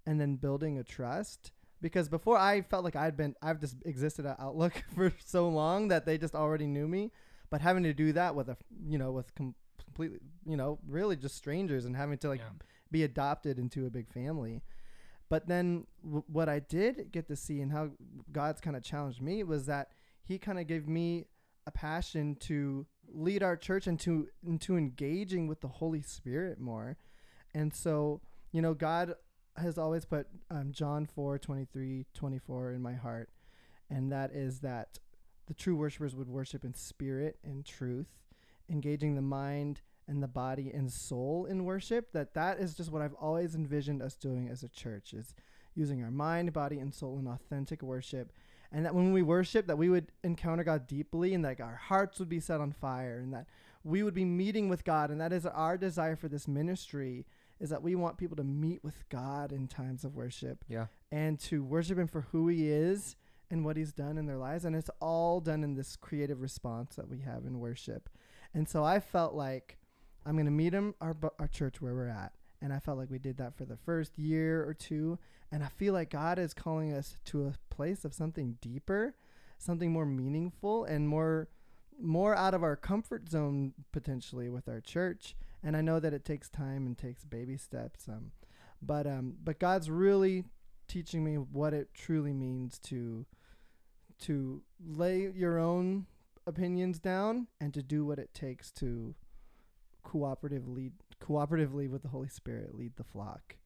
[0.06, 4.26] and then building a trust because before I felt like I'd been I've just existed
[4.26, 7.12] at Outlook for so long that they just already knew me,
[7.50, 11.16] but having to do that with a you know with com- completely you know really
[11.16, 12.50] just strangers and having to like Yeah.
[12.90, 14.62] be adopted into a big family.
[15.28, 17.90] But then w- what I did get to see and how
[18.32, 19.92] God's kind of challenged me was that
[20.28, 21.24] He kind of gave me
[21.66, 26.98] a passion to lead our church into into engaging with the Holy Spirit more.
[27.54, 28.20] And so,
[28.52, 29.14] you know, God
[29.56, 33.30] has always put um, John 4, 23, 24 in my heart.
[33.90, 34.98] And that is that
[35.46, 38.22] the true worshipers would worship in spirit and truth,
[38.68, 42.12] engaging the mind and the body and soul in worship.
[42.12, 45.34] That that is just what I've always envisioned us doing as a church is
[45.74, 48.30] using our mind, body, and soul in authentic worship.
[48.72, 52.18] And that when we worship, that we would encounter God deeply and that our hearts
[52.18, 53.46] would be set on fire and that
[53.82, 55.10] we would be meeting with God.
[55.10, 57.24] And that is our desire for this ministry
[57.60, 60.86] is that we want people to meet with God in times of worship Yeah.
[61.10, 63.16] and to worship him for who he is
[63.50, 66.94] and what he's done in their lives and it's all done in this creative response
[66.96, 68.10] that we have in worship
[68.52, 69.78] and so i felt like
[70.26, 73.10] i'm going to meet him our, our church where we're at and i felt like
[73.10, 75.18] we did that for the first year or two
[75.50, 79.14] and i feel like god is calling us to a place of something deeper
[79.58, 81.48] something more meaningful and more
[82.00, 85.34] more out of our comfort zone potentially with our church.
[85.62, 88.30] And i know that it takes time and takes baby steps um,
[88.80, 90.44] but um, but god's really
[90.86, 93.26] teaching me what it truly means to
[94.20, 96.06] to lay your own
[96.46, 99.14] opinions down and to do what it takes to
[100.04, 103.56] cooperative lead cooperatively with the Holy Spirit lead the flock.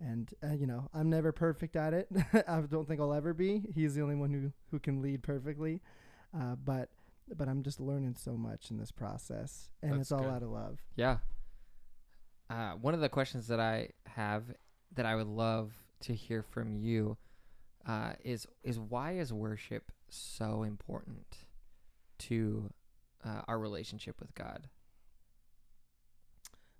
[0.00, 2.08] And uh, you know, I'm never perfect at it.
[2.48, 3.62] I don't think I'll ever be.
[3.74, 5.80] He's the only one who who can lead perfectly.
[6.36, 6.88] Uh, but
[7.36, 10.30] but I'm just learning so much in this process, and That's it's all good.
[10.30, 10.78] out of love.
[10.96, 11.18] Yeah.
[12.50, 14.44] Uh, one of the questions that I have
[14.94, 17.16] that I would love to hear from you
[17.86, 21.46] uh, is is why is worship so important
[22.18, 22.70] to
[23.24, 24.68] uh, our relationship with God?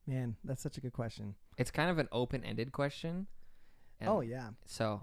[0.06, 1.34] Man, that's such a good question.
[1.56, 3.26] It's kind of an open ended question.
[4.04, 4.50] oh yeah.
[4.66, 5.02] So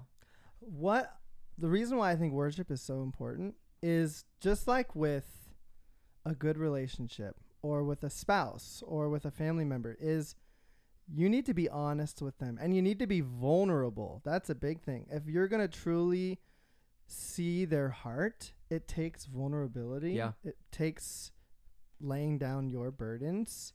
[0.59, 1.15] what
[1.57, 5.49] the reason why I think worship is so important is just like with
[6.25, 10.35] a good relationship or with a spouse or with a family member is
[11.13, 14.21] you need to be honest with them and you need to be vulnerable.
[14.23, 15.07] That's a big thing.
[15.09, 16.39] If you're going to truly
[17.07, 20.11] see their heart, it takes vulnerability.
[20.13, 20.33] Yeah.
[20.43, 21.31] It takes
[21.99, 23.73] laying down your burdens.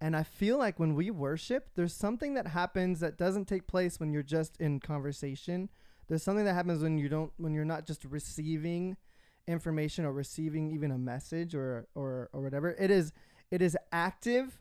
[0.00, 4.00] And I feel like when we worship, there's something that happens that doesn't take place
[4.00, 5.68] when you're just in conversation.
[6.08, 8.96] There's something that happens when you don't when you're not just receiving
[9.46, 12.70] information or receiving even a message or or or whatever.
[12.70, 13.12] It is
[13.50, 14.58] it is active.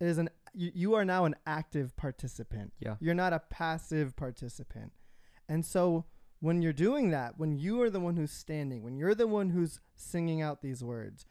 [0.00, 2.72] It is an you, you are now an active participant.
[2.80, 2.96] Yeah.
[3.00, 4.92] You're not a passive participant.
[5.48, 6.06] And so
[6.40, 9.50] when you're doing that, when you are the one who's standing, when you're the one
[9.50, 11.24] who's singing out these words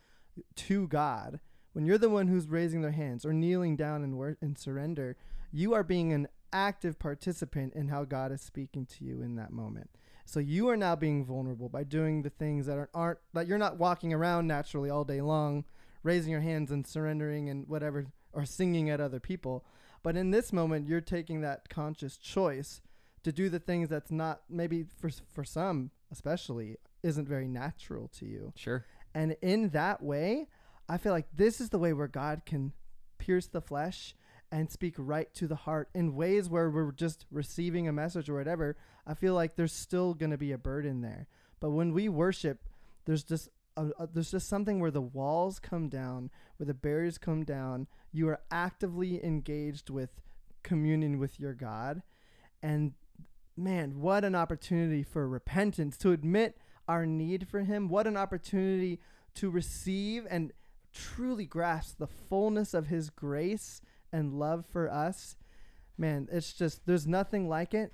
[0.55, 1.41] to God,
[1.73, 5.17] when you're the one who's raising their hands or kneeling down in wor- in surrender,
[5.51, 9.51] you are being an active participant in how God is speaking to you in that
[9.51, 9.89] moment.
[10.25, 13.57] So you are now being vulnerable by doing the things that aren't, aren't that you're
[13.57, 15.65] not walking around naturally all day long,
[16.03, 19.65] raising your hands and surrendering and whatever or singing at other people.
[20.03, 22.81] But in this moment, you're taking that conscious choice
[23.23, 28.25] to do the things that's not maybe for for some especially isn't very natural to
[28.25, 28.53] you.
[28.55, 28.85] Sure.
[29.13, 30.47] And in that way,
[30.87, 32.73] I feel like this is the way where God can
[33.17, 34.15] pierce the flesh
[34.51, 38.35] and speak right to the heart in ways where we're just receiving a message or
[38.35, 38.75] whatever.
[39.07, 41.27] I feel like there's still going to be a burden there.
[41.59, 42.67] But when we worship,
[43.05, 47.17] there's just a, a, there's just something where the walls come down, where the barriers
[47.17, 47.87] come down.
[48.11, 50.09] You are actively engaged with
[50.63, 52.01] communion with your God.
[52.61, 52.93] And
[53.55, 57.87] man, what an opportunity for repentance to admit our need for Him.
[57.87, 58.99] What an opportunity
[59.35, 60.51] to receive and
[60.93, 65.35] truly grasp the fullness of His grace and love for us.
[65.97, 67.93] Man, it's just, there's nothing like it.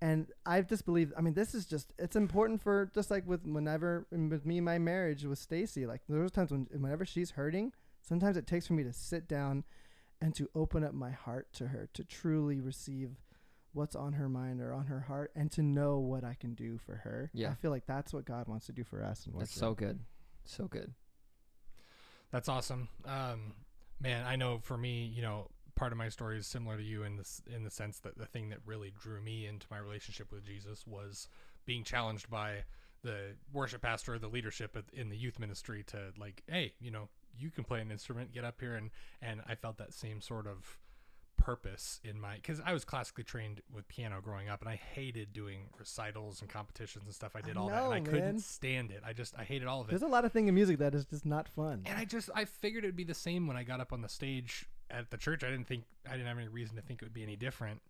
[0.00, 3.46] And I just believe, I mean, this is just, it's important for just like with
[3.46, 7.72] whenever, with me, my marriage with Stacy, like there was times when, whenever she's hurting,
[8.02, 9.64] sometimes it takes for me to sit down
[10.20, 13.12] and to open up my heart to her, to truly receive
[13.72, 16.78] what's on her mind or on her heart and to know what I can do
[16.78, 17.30] for her.
[17.32, 17.50] Yeah.
[17.50, 19.26] I feel like that's what God wants to do for us.
[19.26, 20.00] And That's so good.
[20.44, 20.92] So good.
[22.34, 22.88] That's awesome.
[23.06, 23.52] Um,
[24.00, 27.04] man, I know for me, you know, part of my story is similar to you
[27.04, 30.32] in this in the sense that the thing that really drew me into my relationship
[30.32, 31.28] with Jesus was
[31.64, 32.64] being challenged by
[33.04, 37.50] the worship pastor, the leadership in the youth ministry to like, hey, you know, you
[37.52, 38.90] can play an instrument, get up here and
[39.22, 40.80] and I felt that same sort of
[41.44, 45.34] purpose in my because I was classically trained with piano growing up and I hated
[45.34, 47.32] doing recitals and competitions and stuff.
[47.36, 49.02] I did all that and I know, couldn't stand it.
[49.04, 49.90] I just I hated all of it.
[49.90, 51.82] There's a lot of thing in music that is just not fun.
[51.84, 54.08] And I just I figured it'd be the same when I got up on the
[54.08, 55.44] stage at the church.
[55.44, 57.82] I didn't think I didn't have any reason to think it would be any different.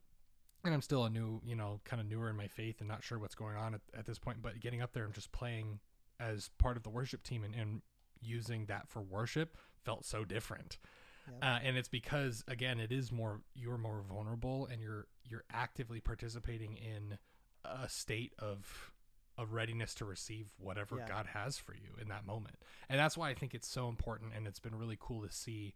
[0.65, 3.05] And I'm still a new, you know, kind of newer in my faith and not
[3.05, 4.39] sure what's going on at, at this point.
[4.43, 5.79] But getting up there and just playing
[6.19, 7.83] as part of the worship team and, and
[8.21, 10.79] using that for worship felt so different.
[11.27, 11.37] Yep.
[11.43, 16.01] Uh, and it's because again, it is more you're more vulnerable and you're you're actively
[16.01, 17.19] participating in
[17.65, 18.93] a state of
[19.37, 21.09] of readiness to receive whatever Yeah.
[21.09, 22.57] God has for you in that moment.
[22.89, 25.75] And that's why I think it's so important and it's been really cool to see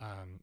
[0.00, 0.40] um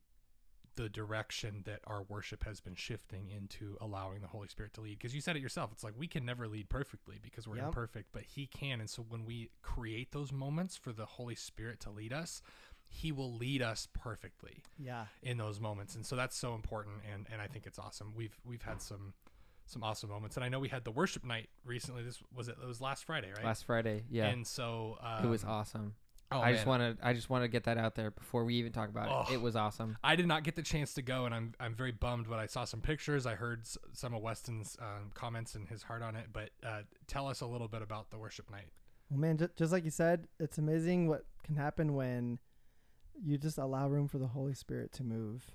[0.75, 4.97] the direction that our worship has been shifting into allowing the Holy Spirit to lead.
[4.97, 7.65] Because you said it yourself, it's like we can never lead perfectly because we're Yep.
[7.67, 8.79] imperfect, but He can.
[8.79, 12.41] And so when we create those moments for the Holy Spirit to lead us,
[12.95, 15.05] He will lead us perfectly yeah.
[15.23, 15.95] in those moments.
[15.95, 16.97] And so that's so important.
[17.11, 18.13] And and I think it's awesome.
[18.15, 19.13] We've we've had some
[19.65, 20.37] some awesome moments.
[20.37, 22.03] And I know we had the worship night recently.
[22.03, 22.55] This was it.
[22.61, 23.43] It was last Friday, right?
[23.45, 24.03] Last Friday.
[24.09, 24.27] Yeah.
[24.27, 25.95] And so um, it was awesome.
[26.31, 26.79] Oh, I just man.
[26.81, 29.07] want to I just want to get that out there before we even talk about
[29.09, 29.31] Oh.
[29.31, 29.35] it.
[29.35, 29.97] It was awesome.
[30.03, 32.27] I did not get the chance to go, and I'm I'm very bummed.
[32.29, 33.25] But I saw some pictures.
[33.25, 36.27] I heard s- some of Weston's um, comments and his heart on it.
[36.31, 38.69] But uh, tell us a little bit about the worship night.
[39.09, 42.39] Well, man, just, just like you said, it's amazing what can happen when
[43.21, 45.51] you just allow room for the Holy Spirit to move.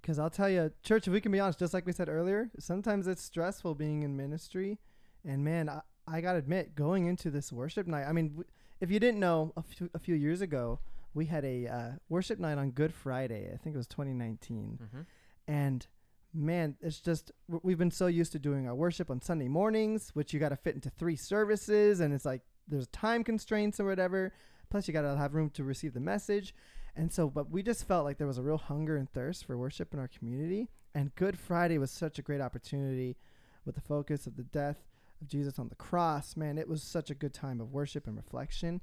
[0.00, 2.50] Because I'll tell you, church, if we can be honest, just like we said earlier,
[2.58, 4.78] sometimes it's stressful being in ministry.
[5.24, 8.48] And man, I, I got to admit, going into this worship night, I mean, w-
[8.80, 10.78] if you didn't know, a few, a few years ago,
[11.14, 13.50] we had a uh, worship night on Good Friday.
[13.52, 14.78] I think it was 2019.
[14.82, 15.00] Mm-hmm.
[15.48, 15.86] And
[16.32, 17.32] man, it's just
[17.62, 20.56] we've been so used to doing our worship on Sunday mornings, which you got to
[20.56, 24.32] fit into three services, and it's like there's time constraints or whatever.
[24.70, 26.54] Plus, you got to have room to receive the message.
[26.98, 29.56] And so, but we just felt like there was a real hunger and thirst for
[29.56, 30.68] worship in our community.
[30.94, 33.16] And Good Friday was such a great opportunity
[33.64, 34.78] with the focus of the death
[35.22, 36.36] of Jesus on the cross.
[36.36, 38.80] Man, it was such a good time of worship and reflection.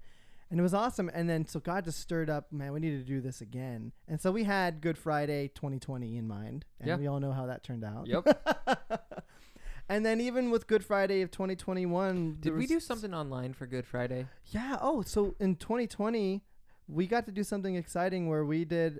[0.49, 1.09] And it was awesome.
[1.13, 3.91] And then, so God just stirred up, man, we need to do this again.
[4.07, 6.63] And so we had Good Friday 2020 in mind.
[6.79, 6.95] And Yeah.
[6.97, 8.07] we all know how that turned out.
[8.07, 9.01] Yep.
[9.89, 13.85] and then, even with Good Friday of 2021, Did we do something online for Good
[13.87, 14.27] Friday?
[14.51, 14.77] Yeah.
[14.79, 16.43] Oh, so in 2020,
[16.87, 18.99] we got to do something exciting where we did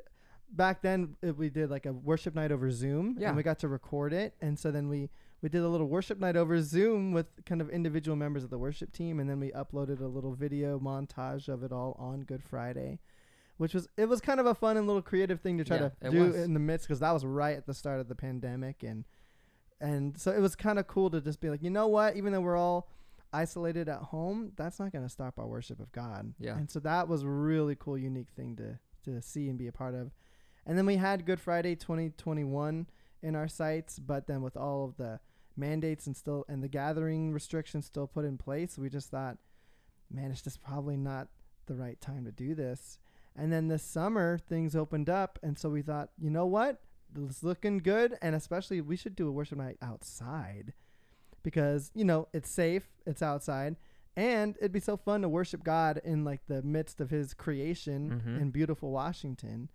[0.52, 3.28] back then uh, we did like a worship night over Zoom Yeah.
[3.30, 5.10] and we got to record it and so then we
[5.42, 8.58] we did a little worship night over Zoom with kind of individual members of the
[8.58, 12.44] worship team and then we uploaded a little video montage of it all on Good
[12.44, 13.00] Friday
[13.58, 15.90] which was it was kind of a fun and little creative thing to try Yeah,
[16.04, 16.36] to do was.
[16.36, 19.06] in the midst because that was right at the start of the pandemic and
[19.82, 22.32] and so it was kind of cool to just be like you know what even
[22.34, 22.88] though we're all
[23.36, 26.34] isolated at home that's not going to stop our worship of god.
[26.40, 26.58] Yeah.
[26.58, 29.72] and so that was a really cool unique thing to to see and be a
[29.72, 30.12] part of.
[30.66, 32.88] And then we had good friday 2021
[33.22, 35.20] in our sights but then with all of the
[35.58, 39.38] mandates and still and the gathering restrictions still put in place we just thought
[40.12, 41.28] man it's just probably not
[41.68, 43.00] the right time to do this.
[43.36, 46.82] And then this summer things opened up and so we thought you know what?
[47.18, 50.74] It's looking good and especially we should do a worship night outside
[51.46, 53.76] because you know it's safe it's outside
[54.18, 58.22] and it'd be so fun to worship god in like the midst of his creation
[58.26, 58.42] Mhm.
[58.42, 59.70] in beautiful washington.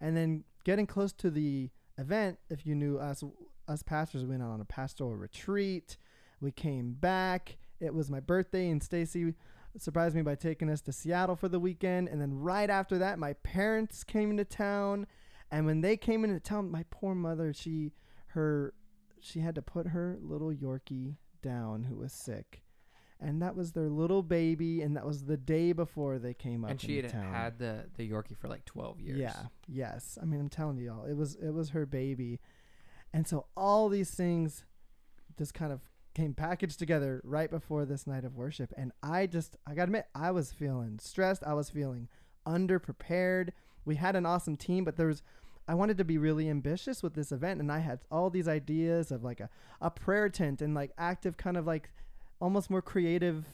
[0.00, 3.24] And then getting close to the event if you knew us
[3.66, 5.96] us pastors went on a pastoral retreat.
[6.40, 7.56] We came back.
[7.80, 9.34] It was my birthday and stacy
[9.78, 12.08] surprised me by taking us to seattle for the weekend.
[12.08, 15.06] And then right after that my parents came into town.
[15.50, 17.92] And when they came into town my poor mother she
[18.34, 18.74] her
[19.20, 22.62] she had to put her little yorkie down who was sick
[23.20, 26.70] and that was their little baby and that was the day before they came up
[26.70, 27.32] and she had town.
[27.32, 29.18] had the the Yorkie for like 12 years.
[29.18, 29.36] Yeah.
[29.66, 30.18] Yes.
[30.20, 32.40] I mean, I'm telling you all, it was it was her baby,
[33.12, 34.64] and so all these things
[35.38, 35.80] just kind of
[36.14, 40.06] came packaged together right before this night of worship, and I just I gotta admit
[40.14, 41.42] I was feeling stressed.
[41.44, 42.08] I was feeling
[42.46, 43.50] underprepared.
[43.84, 45.22] We had an awesome team, but there was.
[45.68, 49.10] I wanted to be really ambitious with this event, and I had all these ideas
[49.10, 49.50] of like a,
[49.80, 51.90] a prayer tent and like active kind of like
[52.40, 53.44] almost more creative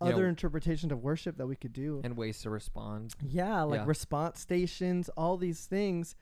[0.00, 2.00] other w- interpretations of worship that we could do.
[2.02, 3.14] And ways to respond.
[3.22, 3.84] Yeah, like Yeah.
[3.86, 6.16] response stations, all these things.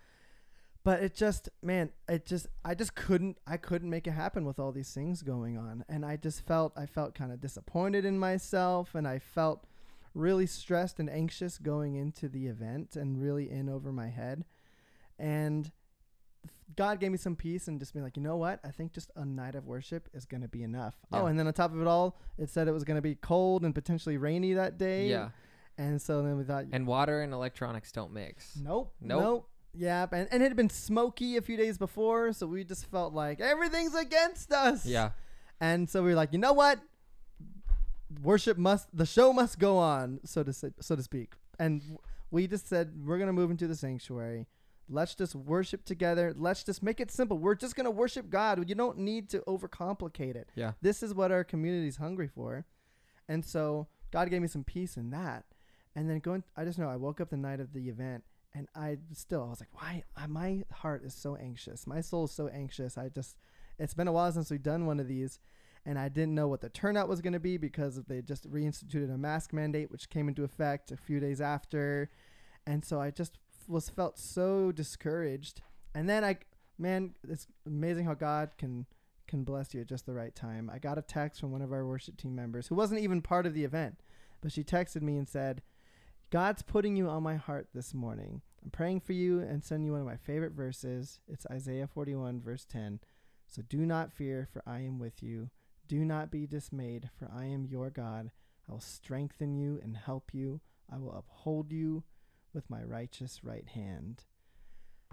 [0.84, 4.58] But it just, man, it just, I just couldn't, I couldn't make it happen with
[4.58, 5.84] all these things going on.
[5.88, 9.64] And I just felt, I felt kind of disappointed in myself and I felt
[10.12, 14.44] really stressed and anxious going into the event and really in over my head.
[15.22, 15.70] And
[16.74, 18.58] God gave me some peace and just be like, you know what?
[18.64, 20.96] I think just a night of worship is going to be enough.
[21.12, 23.14] Oh, and then on top of it all, it said it was going to be
[23.14, 25.06] cold and potentially rainy that day.
[25.08, 25.28] Yeah.
[25.78, 28.56] And so then we thought, And water and electronics don't mix.
[28.60, 28.92] Nope.
[29.00, 29.22] Nope.
[29.22, 29.48] Nope.
[29.74, 33.14] Yeah, and, and it had been smoky a few days before, so we just felt
[33.14, 34.84] like everything's against us.
[34.84, 35.10] Yeah.
[35.60, 36.78] And so we were like, you know what?
[38.22, 41.34] Worship must, the show must go on, so to say, so to speak.
[41.58, 41.98] And w-
[42.30, 44.46] we just said we're gonna move into the sanctuary.
[44.92, 46.34] Let's just worship together.
[46.36, 47.38] Let's just make it simple.
[47.38, 48.68] We're just gonna worship God.
[48.68, 50.50] You don't need to overcomplicate it.
[50.54, 50.72] Yeah.
[50.82, 52.66] This is what our community's hungry for.
[53.28, 55.44] And so God gave me some peace in that.
[55.94, 58.24] And then going, I just know I woke up the night of the event
[58.54, 60.04] and I still, I was like, why?
[60.16, 61.86] Uh, my heart is so anxious.
[61.86, 62.98] My soul is so anxious.
[62.98, 63.36] I just,
[63.78, 65.38] it's been a while since we've done one of these.
[65.84, 69.12] And I didn't know what the turnout was going to be because they just reinstituted
[69.12, 72.08] a mask mandate, which came into effect a few days after.
[72.66, 75.62] And so I just was felt so discouraged.
[75.94, 76.38] And then I,
[76.78, 78.86] man, it's amazing how God can
[79.28, 80.70] can bless you at just the right time.
[80.70, 83.46] I got a text from one of our worship team members who wasn't even part
[83.46, 84.02] of the event,
[84.42, 85.62] but she texted me and said,
[86.30, 88.42] God's putting you on my heart this morning.
[88.62, 91.20] I'm praying for you and sending you one of my favorite verses.
[91.26, 93.00] It's Isaiah 41, verse 10.
[93.46, 95.50] So do not fear, for I am with you.
[95.88, 98.30] Do not be dismayed, for I am your God.
[98.68, 100.60] I will strengthen you and help you.
[100.90, 102.04] I will uphold you
[102.54, 104.24] with my righteous right hand.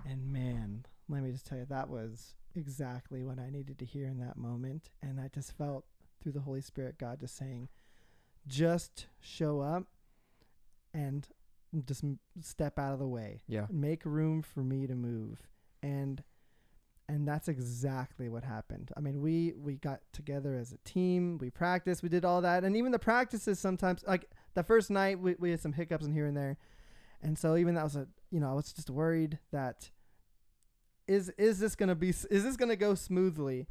[0.08, 4.08] And man, let me just tell you, that was exactly what I needed to hear
[4.08, 4.90] in that moment.
[5.02, 5.86] And I just felt
[6.22, 7.70] through the Holy Spirit, God just saying,
[8.48, 9.86] just show up
[10.94, 11.28] and
[11.86, 12.04] just
[12.42, 13.42] step out of the way.
[13.48, 13.68] Yeah.
[13.70, 15.48] Make room for me to move.
[15.82, 16.24] And
[17.08, 18.92] and that's exactly what happened.
[18.96, 22.64] I mean, we we got together as a team, we practiced, we did all that,
[22.64, 26.14] and even the practices sometimes like the first night we, we had some hiccups in
[26.14, 26.58] here and there.
[27.22, 29.90] And so even that was a you know, I was just worried that
[31.08, 33.68] is is this to be is this to go smoothly?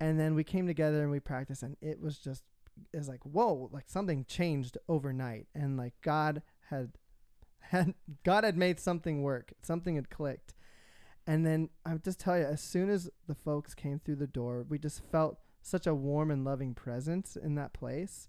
[0.00, 2.44] And then we came together and we practiced and it was just
[2.92, 6.92] was like whoa, like something changed overnight and like God had
[7.60, 9.52] had God had made something work.
[9.62, 10.54] Something had clicked.
[11.26, 14.26] And then I would just tell you, as soon as the folks came through the
[14.26, 18.28] door, we just felt such a warm and loving presence in that place.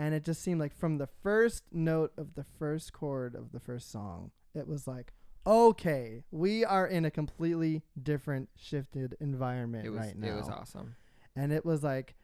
[0.00, 3.60] And it just seemed like from the first note of the first chord of the
[3.60, 5.12] first song, it was like,
[5.46, 10.94] okay, we are in a completely different, shifted environment was right now it was awesome.
[11.36, 12.14] and it was like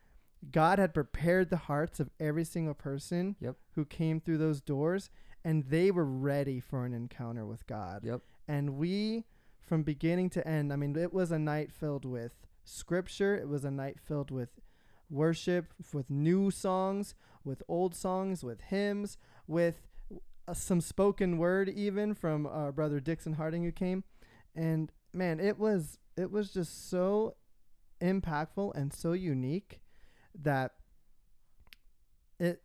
[0.50, 3.56] God had prepared the hearts of every single person Yep.
[3.74, 5.10] who came through those doors
[5.44, 8.04] and they were ready for an encounter with God.
[8.04, 8.20] Yep.
[8.48, 9.24] And we,
[9.60, 13.34] from beginning to end, I mean, it was a night filled with scripture.
[13.36, 14.48] It was a night filled with
[15.10, 19.86] worship, with new songs, with old songs, with hymns, with
[20.48, 24.04] uh, some spoken word, even from our brother Dixon Harding who came.
[24.54, 27.36] And man, it was it was just so
[28.00, 29.80] impactful and so unique
[30.42, 30.72] that
[32.38, 32.62] it,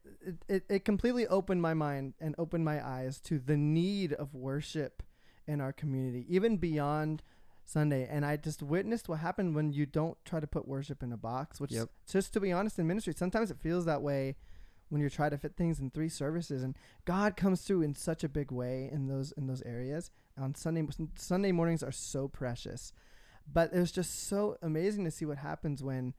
[0.49, 5.01] it, it completely opened my mind and opened my eyes to the need of worship
[5.47, 7.23] in our community, even beyond
[7.72, 8.07] Sunday.
[8.09, 11.17] And I just witnessed what happened when you don't try to put worship in a
[11.17, 11.89] box, which, Yep.
[12.07, 14.36] just to be honest, in ministry, sometimes it feels that way
[14.89, 16.63] when you're trying to fit things in three services.
[16.63, 20.11] And God comes through in such a big way in those in those areas.
[20.38, 22.91] On Sunday Sunday mornings are so precious,
[23.51, 26.13] but it was just so amazing to see what happens when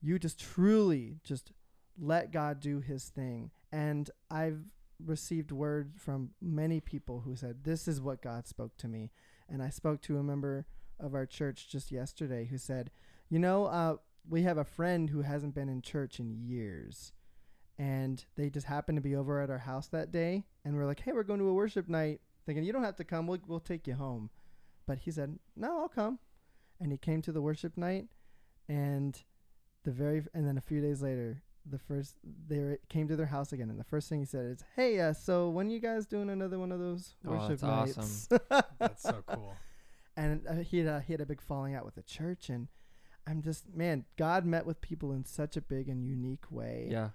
[0.00, 1.52] you just truly just
[1.98, 3.50] let God do his thing.
[3.72, 4.64] And I've
[5.04, 9.10] received word from many people who said, This is what God spoke to me.
[9.48, 10.66] And I spoke to a member
[11.00, 12.90] of our church just yesterday who said,
[13.28, 13.96] You know, uh,
[14.28, 17.12] we have a friend who hasn't been in church in years.
[17.78, 20.44] And they just happened to be over at our house that day.
[20.64, 22.20] And we're like, Hey, we're going to a worship night.
[22.46, 23.26] Thinking, You don't have to come.
[23.26, 24.30] We'll, we'll take you home.
[24.86, 26.18] But he said, No, I'll come.
[26.80, 28.06] And he came to the worship night.
[28.68, 29.20] And
[29.84, 32.16] the very, and then a few days later, the first
[32.48, 34.98] they were, came to their house again, and the first thing he said is, "Hey,
[35.00, 38.28] uh, so when you guys doing another one of those Oh, worship that's nights?"
[38.78, 39.54] That's so cool.
[40.16, 42.68] And uh, he had a, he had a big falling out with the church, and
[43.26, 47.10] I'm just man, God met with people in such a big and unique way, Yeah.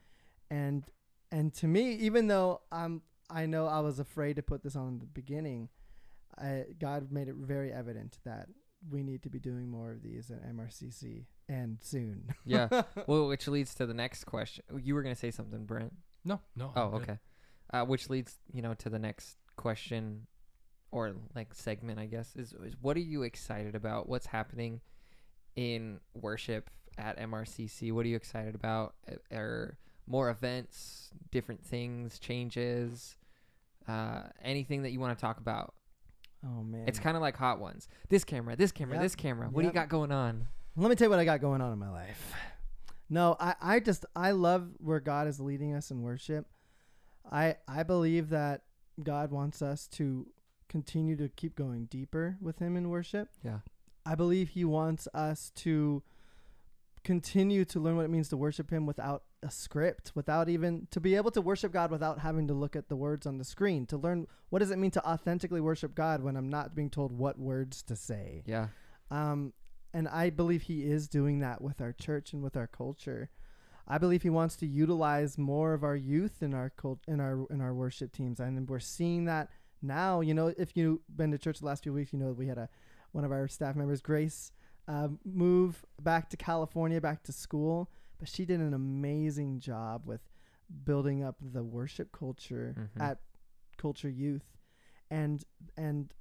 [0.49, 0.83] and
[1.31, 4.87] and to me, even though I'm I know I was afraid to put this on
[4.87, 5.69] in the beginning,
[6.37, 8.47] I, God made it very evident that
[8.89, 12.33] we need to be doing more of these at MRCC and soon.
[12.45, 12.69] Yeah.
[13.07, 14.63] well, which leads to the next question.
[14.81, 15.93] You were gonna say something, Brent.
[16.23, 16.71] No, no.
[16.75, 17.17] Oh, I'm okay.
[17.73, 20.27] Uh, which leads, you know, to the next question,
[20.91, 24.07] or like segment, I guess, is, is what are you excited about?
[24.07, 24.81] What's happening
[25.55, 27.91] in worship at MRCC?
[27.91, 28.95] What are you excited about?
[29.31, 29.77] Are
[30.07, 33.17] more events, different things, changes,
[33.87, 35.73] uh, anything that you want to talk about?
[36.45, 37.87] oh man, It's kind of like Hot Ones.
[38.09, 39.01] This camera, this camera, Yep.
[39.03, 39.49] this camera.
[39.49, 40.47] What do you got going on?
[40.75, 42.33] Let me tell you what I got going on in my life.
[43.09, 46.45] No, I, I just I love where God is leading us in worship.
[47.29, 48.63] I I believe that
[49.01, 50.27] God wants us to
[50.69, 53.29] continue to keep going deeper with him in worship.
[53.43, 53.59] Yeah.
[54.05, 56.03] I believe he wants us to
[57.03, 60.99] continue to learn what it means to worship him without a script, without even to
[60.99, 63.85] be able to worship God without having to look at the words on the screen,
[63.87, 67.11] to learn what does it mean to authentically worship God when I'm not being told
[67.11, 68.43] what words to say.
[68.45, 68.67] Yeah.
[69.11, 69.53] Um,
[69.93, 73.29] and I believe he is doing that with our church and with our culture.
[73.87, 77.45] I believe he wants to utilize more of our youth in our cult in our
[77.49, 79.49] in our worship teams, and we're seeing that
[79.81, 80.21] now.
[80.21, 82.57] You know, if you've been to church the last few weeks, you know we had
[82.57, 82.69] a
[83.11, 84.51] one of our staff members, Grace,
[84.87, 90.21] um, move back to California, back to school, but she did an amazing job with
[90.83, 93.01] building up the worship culture Mhm.
[93.01, 93.19] at
[93.77, 94.57] Culture Youth,
[95.09, 95.43] and
[95.77, 96.13] and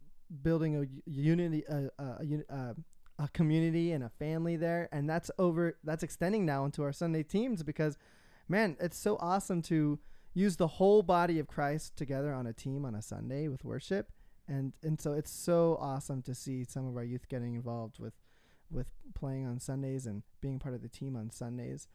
[0.42, 2.74] building a unity, a, a, a, uh,
[3.18, 5.76] a community and a family there, and that's over.
[5.84, 7.96] That's extending now into our Sunday teams because,
[8.48, 9.98] man, it's so awesome to
[10.36, 14.12] use the whole body of Christ together on a team on a Sunday with worship,
[14.46, 18.14] and and so it's so awesome to see some of our youth getting involved with
[18.70, 21.88] with playing on Sundays and being part of the team on Sundays.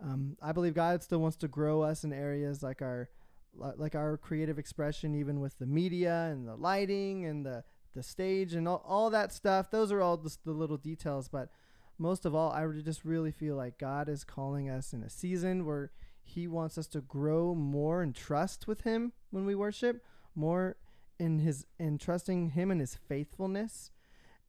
[0.00, 3.08] Um, I believe God still wants to grow us in areas like our
[3.54, 7.64] like our creative expression, even with the media and the lighting and the
[7.94, 9.70] the stage and all, all that stuff.
[9.70, 11.50] Those are all just the little details, but
[11.98, 15.66] most of all, I just really feel like God is calling us in a season
[15.66, 15.90] where
[16.22, 20.04] He wants us to grow more in trust with Him when we worship,
[20.34, 20.76] more
[21.18, 23.90] in His in trusting Him and His faithfulness.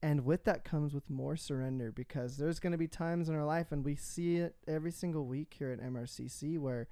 [0.01, 3.45] And with that comes with more surrender because there's going to be times in our
[3.45, 6.89] life, and we see it every single week here at MRCC, where,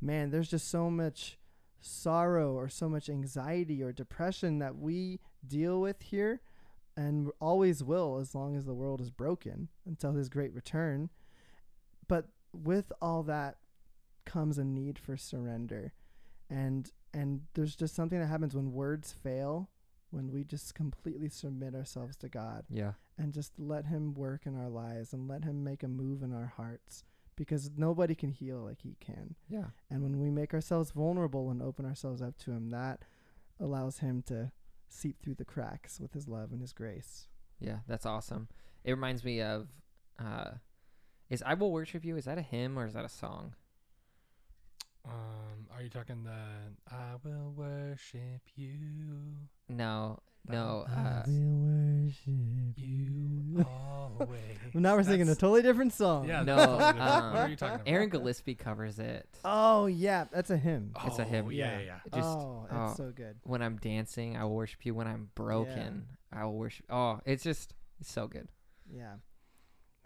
[0.00, 1.38] man, there's just so much
[1.80, 6.40] sorrow or so much anxiety or depression that we deal with here
[6.96, 11.10] and always will as long as the world is broken until his great return.
[12.08, 13.58] But with all that
[14.28, 15.92] comes a need for surrender.
[16.50, 19.70] And and there's just something that happens when words fail,
[20.10, 22.92] when we just completely submit ourselves to God Yeah.
[23.16, 26.32] and just let him work in our lives and let him make a move in
[26.34, 27.04] our hearts
[27.36, 29.34] because nobody can heal like he can.
[29.48, 29.68] Yeah.
[29.90, 33.04] And when we make ourselves vulnerable and open ourselves up to Him, that
[33.60, 34.50] allows Him to
[34.88, 37.28] seep through the cracks with His love and His grace.
[37.60, 38.48] Yeah, that's awesome.
[38.84, 39.68] It reminds me of
[40.18, 40.52] uh
[41.30, 43.54] is I will worship you, is that a hymn or is that a song?
[45.08, 48.74] Um, are you talking the I will worship you?
[49.68, 50.84] No, no.
[50.88, 54.40] I Uh, will worship You always.
[54.74, 56.28] now we're singing a That's- totally different song.
[56.28, 57.00] Yeah, No, that's totally different.
[57.24, 57.88] um, what are you talking about?
[57.88, 59.26] Aaron Gillespie covers it.
[59.44, 60.92] Oh yeah, that's a hymn.
[61.06, 61.46] it's a hymn.
[61.46, 61.78] Oh, Yeah, Yeah.
[61.78, 61.98] yeah, yeah.
[62.06, 62.94] It just oh, it's oh.
[62.96, 63.36] so good.
[63.44, 64.94] when I'm dancing, I will worship you.
[64.94, 66.86] When I'm broken, I will worship.
[66.90, 68.48] Oh, it's just it's so good.
[68.90, 69.14] Yeah.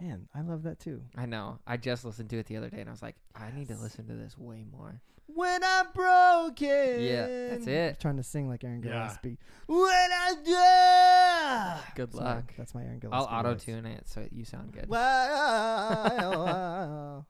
[0.03, 1.01] Man, I love that too.
[1.17, 1.61] I know.
[1.67, 3.77] I just listened to it the other day, and I was like, I need to
[3.77, 5.01] listen to this way more.
[5.27, 7.01] When I'm broken.
[7.01, 7.85] Yeah, that's it.
[7.85, 8.93] I was trying to sing like Aaron Yeah.
[9.07, 9.39] Gillespie.
[9.69, 11.81] When I die.
[11.95, 12.53] Good Sorry, luck.
[12.59, 13.17] That's my Aaron Gillespie.
[13.17, 13.65] I'll auto voice.
[13.65, 14.89] tune it so you sound good.
[14.89, 16.07] Wow.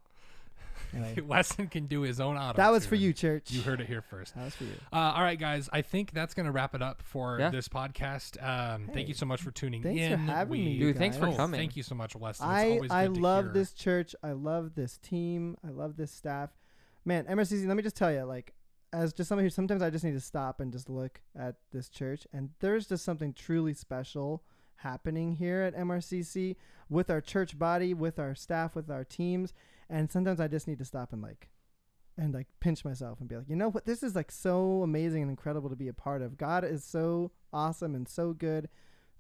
[0.95, 2.57] Anyway, Weston can do his own auto.
[2.57, 3.51] that was for you, church.
[3.51, 4.34] You heard it here first.
[4.34, 4.74] That was for you.
[4.93, 5.68] Uh, all right, guys.
[5.72, 7.51] I think that's going to wrap it up for Yeah.
[7.51, 8.43] this podcast.
[8.43, 10.20] Um, Thank you so much for tuning thanks for in.
[10.20, 11.32] having we, me, you Dude, thanks for.
[11.32, 11.59] Coming.
[11.59, 12.47] Thank you so much, Weston.
[12.49, 13.53] It's I always I good to love hear.
[13.55, 14.14] this church.
[14.22, 15.57] I love this team.
[15.66, 16.51] I love this staff.
[17.05, 17.66] Man, MRCC.
[17.66, 18.53] Let me just tell you, like,
[18.93, 21.88] as just somebody who sometimes I just need to stop and just look at this
[21.88, 24.43] church, and there's just something truly special
[24.76, 26.57] happening here at MRCC
[26.90, 29.53] with our church body, with our staff, with our teams,
[29.89, 31.49] and sometimes I just need to stop and like.
[32.18, 33.87] And like pinch myself and be like, you know what?
[33.87, 36.37] This is like so amazing and incredible to be a part of.
[36.37, 38.68] God is so awesome and so good.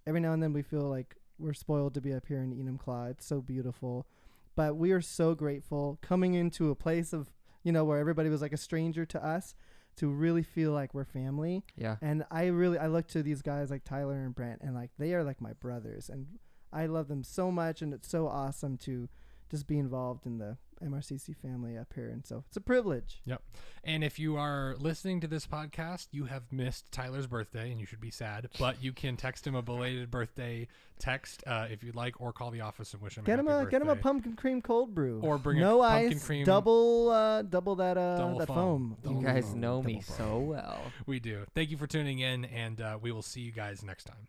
[0.06, 3.12] Every now and then we feel like we're spoiled to be up here in Enumclaw.
[3.12, 4.06] It's so beautiful.
[4.56, 7.32] But we are so grateful coming into a place of,
[7.62, 9.54] you know, where everybody was like a stranger to us
[9.96, 11.64] to really feel like we're family.
[11.76, 11.96] Yeah.
[12.00, 15.14] And I really I look to these guys like Tyler and Brent and like they
[15.14, 16.26] are like my brothers and
[16.72, 19.08] I love them so much and it's so awesome to
[19.52, 23.20] just be involved in the MRCC family up here and so it's a privilege.
[23.24, 23.40] Yep.
[23.84, 27.86] And if you are listening to this podcast, you have missed Tyler's birthday, and you
[27.86, 28.48] should be sad.
[28.58, 30.66] But you can text him a belated birthday
[30.98, 33.46] text uh, if you'd like, or call the office and wish him Get a him
[33.46, 35.20] happy a get him a pumpkin cream cold brew.
[35.22, 38.56] Or bring a no pumpkin ice, cream- double uh double that uh Double that foam.
[38.56, 38.96] foam.
[39.04, 39.60] Double You guys foam.
[39.60, 40.16] know me foam.
[40.16, 40.80] so well.
[41.06, 41.44] We do.
[41.54, 44.26] Thank you for tuning in, and uh, we will see you guys next time.